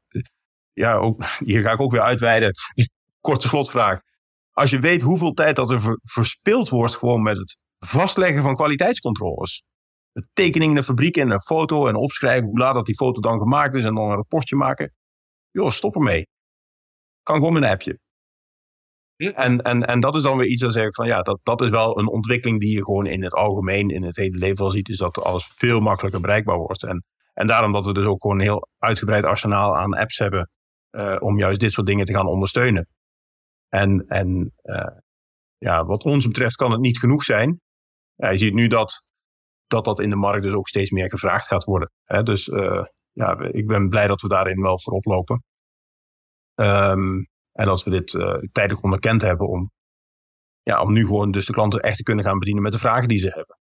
[0.72, 2.52] Ja, ook, hier ga ik ook weer uitweiden.
[3.20, 4.00] Korte slotvraag
[4.58, 8.54] als je weet hoeveel tijd dat er ver, verspild wordt gewoon met het vastleggen van
[8.54, 9.62] kwaliteitscontroles.
[10.12, 13.38] De tekening de fabriek in, een foto en opschrijven hoe laat dat die foto dan
[13.38, 14.94] gemaakt is en dan een rapportje maken.
[15.50, 16.26] Joh, stop ermee.
[17.22, 17.98] Kan gewoon een appje.
[19.18, 21.60] En, en, en dat is dan weer iets dat zeg ik van ja, dat, dat
[21.60, 24.70] is wel een ontwikkeling die je gewoon in het algemeen, in het hele leven wel
[24.70, 26.82] ziet, is dat alles veel makkelijker bereikbaar wordt.
[26.82, 30.50] En, en daarom dat we dus ook gewoon een heel uitgebreid arsenaal aan apps hebben
[30.90, 32.88] uh, om juist dit soort dingen te gaan ondersteunen.
[33.68, 34.96] En, en uh,
[35.56, 37.60] ja, wat ons betreft kan het niet genoeg zijn.
[38.14, 39.02] Ja, je ziet nu dat,
[39.66, 41.90] dat dat in de markt dus ook steeds meer gevraagd gaat worden.
[42.04, 42.22] Hè?
[42.22, 45.42] Dus uh, ja, ik ben blij dat we daarin wel voorop lopen.
[46.54, 47.22] Ehm,
[47.58, 49.70] en dat we dit uh, tijdig onderkend hebben om,
[50.62, 53.08] ja, om nu gewoon dus de klanten echt te kunnen gaan bedienen met de vragen
[53.08, 53.58] die ze hebben.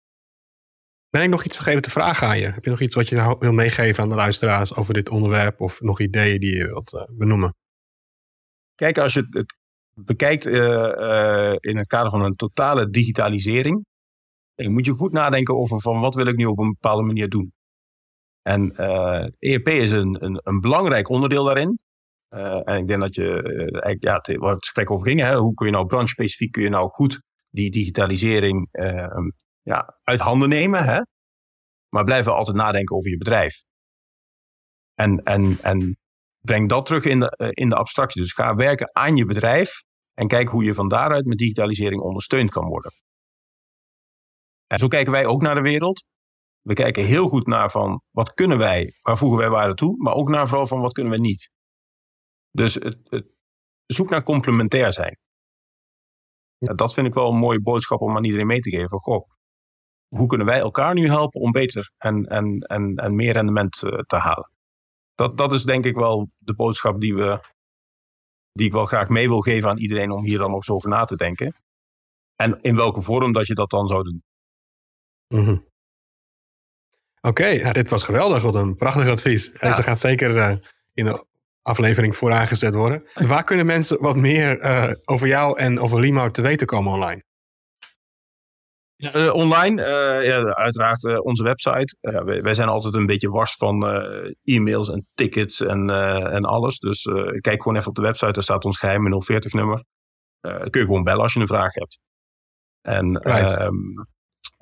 [1.08, 2.46] Ben ik nog iets vergeten te vragen aan je?
[2.46, 5.80] Heb je nog iets wat je wil meegeven aan de luisteraars over dit onderwerp of
[5.80, 7.54] nog ideeën die je wilt uh, benoemen?
[8.74, 9.56] Kijk, als je het
[9.94, 13.84] bekijkt uh, uh, in het kader van een totale digitalisering,
[14.54, 17.28] dan moet je goed nadenken over van wat wil ik nu op een bepaalde manier
[17.28, 17.52] doen.
[18.42, 18.76] En
[19.38, 21.78] ERP e is een, een, een, belangrijk onderdeel daarin.
[22.64, 25.54] En ik denk dat je, eigenlijk, ja, het, waar het gesprek over ging, hè, hoe
[25.54, 28.68] kun je nou branchespecifiek kun je nou goed die digitalisering
[29.62, 31.00] ja, uit handen nemen, hè?
[31.88, 33.64] maar blijven altijd nadenken over je bedrijf.
[34.94, 35.98] En, en, en
[36.40, 38.20] breng dat terug in de, eh, in de abstractie.
[38.20, 39.82] Dus ga werken aan je bedrijf
[40.14, 42.92] en kijk hoe je van daaruit met digitalisering ondersteund kan worden.
[44.66, 46.06] En zo kijken wij ook naar de wereld.
[46.60, 50.14] We kijken heel goed naar van wat kunnen wij, waar voegen wij waarde toe, maar
[50.14, 51.50] ook naar vooral van wat kunnen we niet.
[52.50, 53.26] Dus het, het
[53.86, 55.18] zoek naar complementair zijn.
[56.58, 58.98] Ja, dat vind ik wel een mooie boodschap om aan iedereen mee te geven.
[58.98, 59.28] Goh,
[60.08, 63.98] hoe kunnen wij elkaar nu helpen om beter en, en, en, en meer rendement eh,
[63.98, 64.50] te halen?
[65.14, 67.40] Dat, dat is denk ik wel de boodschap die, we,
[68.52, 70.88] die ik wel graag mee wil geven aan iedereen om hier dan nog eens over
[70.88, 71.56] na te denken.
[72.36, 74.22] En in welke vorm dat je dat dan zou doen.
[75.34, 75.68] Mm
[77.22, 78.42] Oké, ja, dit was geweldig.
[78.42, 79.50] Wat een prachtig advies.
[79.52, 79.68] Ja.
[79.68, 80.56] Deze gaat zeker uh,
[80.92, 81.26] in de
[81.62, 83.06] aflevering voor aangezet worden.
[83.28, 87.22] Waar kunnen mensen wat meer uh, over jou en over Limo te weten komen online?
[88.96, 91.96] Uh, online, uh, ja, uiteraard onze website.
[92.00, 93.84] Wij, wij, zijn altijd een beetje wars van
[94.42, 95.90] e-mails en tickets en,
[96.30, 96.78] en alles.
[96.78, 97.02] Dus
[97.40, 99.84] kijk gewoon even op de website, daar staat ons geheime 040-nummer.
[100.40, 101.98] kun je gewoon bellen als je een vraag hebt.
[102.80, 103.70] En right.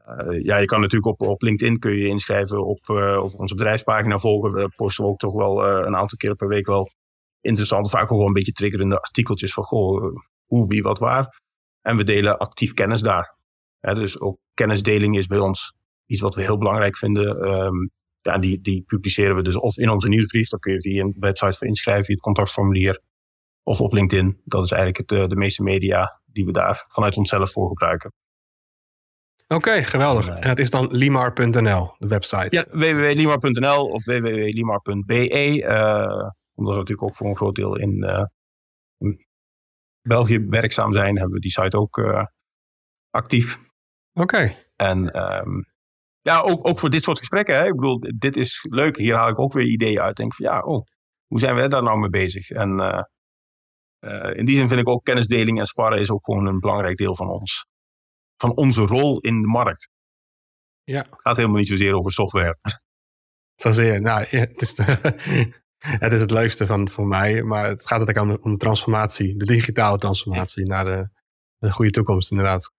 [0.09, 2.89] Ehm, ja, je kan natuurlijk op, op LinkedIn kun je, inschrijven op,
[3.23, 4.53] op onze bedrijfspagina volgen.
[4.53, 6.91] We posten ook toch wel een aantal keer per week wel
[7.41, 10.15] interessante, vaak wel een beetje triggerende artikeltjes van goh,
[10.47, 11.41] hoe, wie, wat, waar.
[11.81, 13.37] En we delen actief kennis daar
[13.81, 15.75] dus ook kennisdeling is bij ons
[16.07, 17.51] iets wat we heel belangrijk vinden.
[17.51, 17.91] Um,
[18.21, 21.17] ja, die, die publiceren we dus of in onze nieuwsbrief, dan kun je via een
[21.19, 23.01] website voor inschrijven, via het contactformulier,
[23.63, 24.41] of op LinkedIn.
[24.45, 28.13] Dat is eigenlijk het, de meeste media die we daar vanuit onszelf voor gebruiken.
[29.51, 30.29] Oké, okay, geweldig.
[30.29, 32.47] En dat is dan limar.nl, de website?
[32.51, 35.63] Ja, www.limar.nl of www.limar.be.
[35.63, 38.25] Uh, omdat we natuurlijk ook voor een groot deel in, uh,
[38.99, 39.27] in
[40.03, 42.25] België werkzaam zijn, hebben we die site ook uh,
[43.11, 43.59] actief.
[44.13, 44.55] Oké.
[44.77, 45.65] En um,
[46.21, 47.57] ja, ook, ook voor dit soort gesprekken.
[47.57, 47.67] Hè?
[47.67, 48.97] Ik bedoel, dit is leuk.
[48.97, 50.17] Hier haal ik ook weer ideeën uit.
[50.17, 50.85] Denk van ja, oh,
[51.27, 52.51] hoe zijn we daar nou mee bezig?
[52.51, 53.03] En uh,
[54.01, 56.97] uh, in die zin vind ik ook kennisdeling en sparren is ook gewoon een belangrijk
[56.97, 57.67] deel van ons.
[58.41, 59.89] Van onze rol in de markt.
[60.85, 61.01] Ja.
[61.01, 62.59] Het gaat helemaal niet zozeer over software.
[63.55, 64.01] Zozeer.
[64.01, 64.77] Nou, het is,
[66.05, 67.43] het is het leukste van voor mij.
[67.43, 69.37] Maar het gaat eigenlijk om de transformatie.
[69.37, 71.09] De digitale transformatie naar de,
[71.59, 72.73] de goede toekomst inderdaad.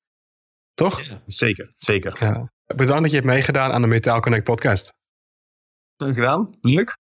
[0.73, 1.01] Toch?
[1.01, 2.17] Ja, zeker, zeker.
[2.19, 2.51] Ja.
[2.75, 4.93] Bedankt dat je hebt meegedaan aan de Metaal Connect podcast.
[5.95, 6.57] Dank gedaan.
[6.61, 6.97] Leuk.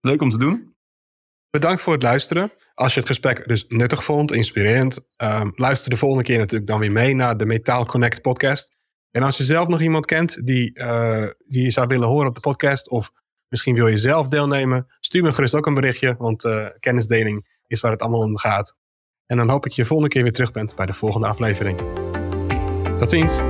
[0.00, 0.69] Leuk om te doen.
[1.50, 2.52] Bedankt voor het luisteren.
[2.74, 6.80] Als je het gesprek dus nuttig vond, inspirerend, um, luister de volgende keer natuurlijk dan
[6.80, 8.72] weer mee naar de Metaal Connect podcast.
[9.10, 12.34] En als je zelf nog iemand kent die, uh, die je zou willen horen op
[12.34, 13.10] de podcast, of
[13.48, 17.80] misschien wil je zelf deelnemen, stuur me gerust ook een berichtje, want uh, kennisdeling is
[17.80, 18.76] waar het allemaal om gaat.
[19.26, 21.80] En dan hoop ik je volgende keer weer terug bent bij de volgende aflevering.
[22.98, 23.40] Tot ziens!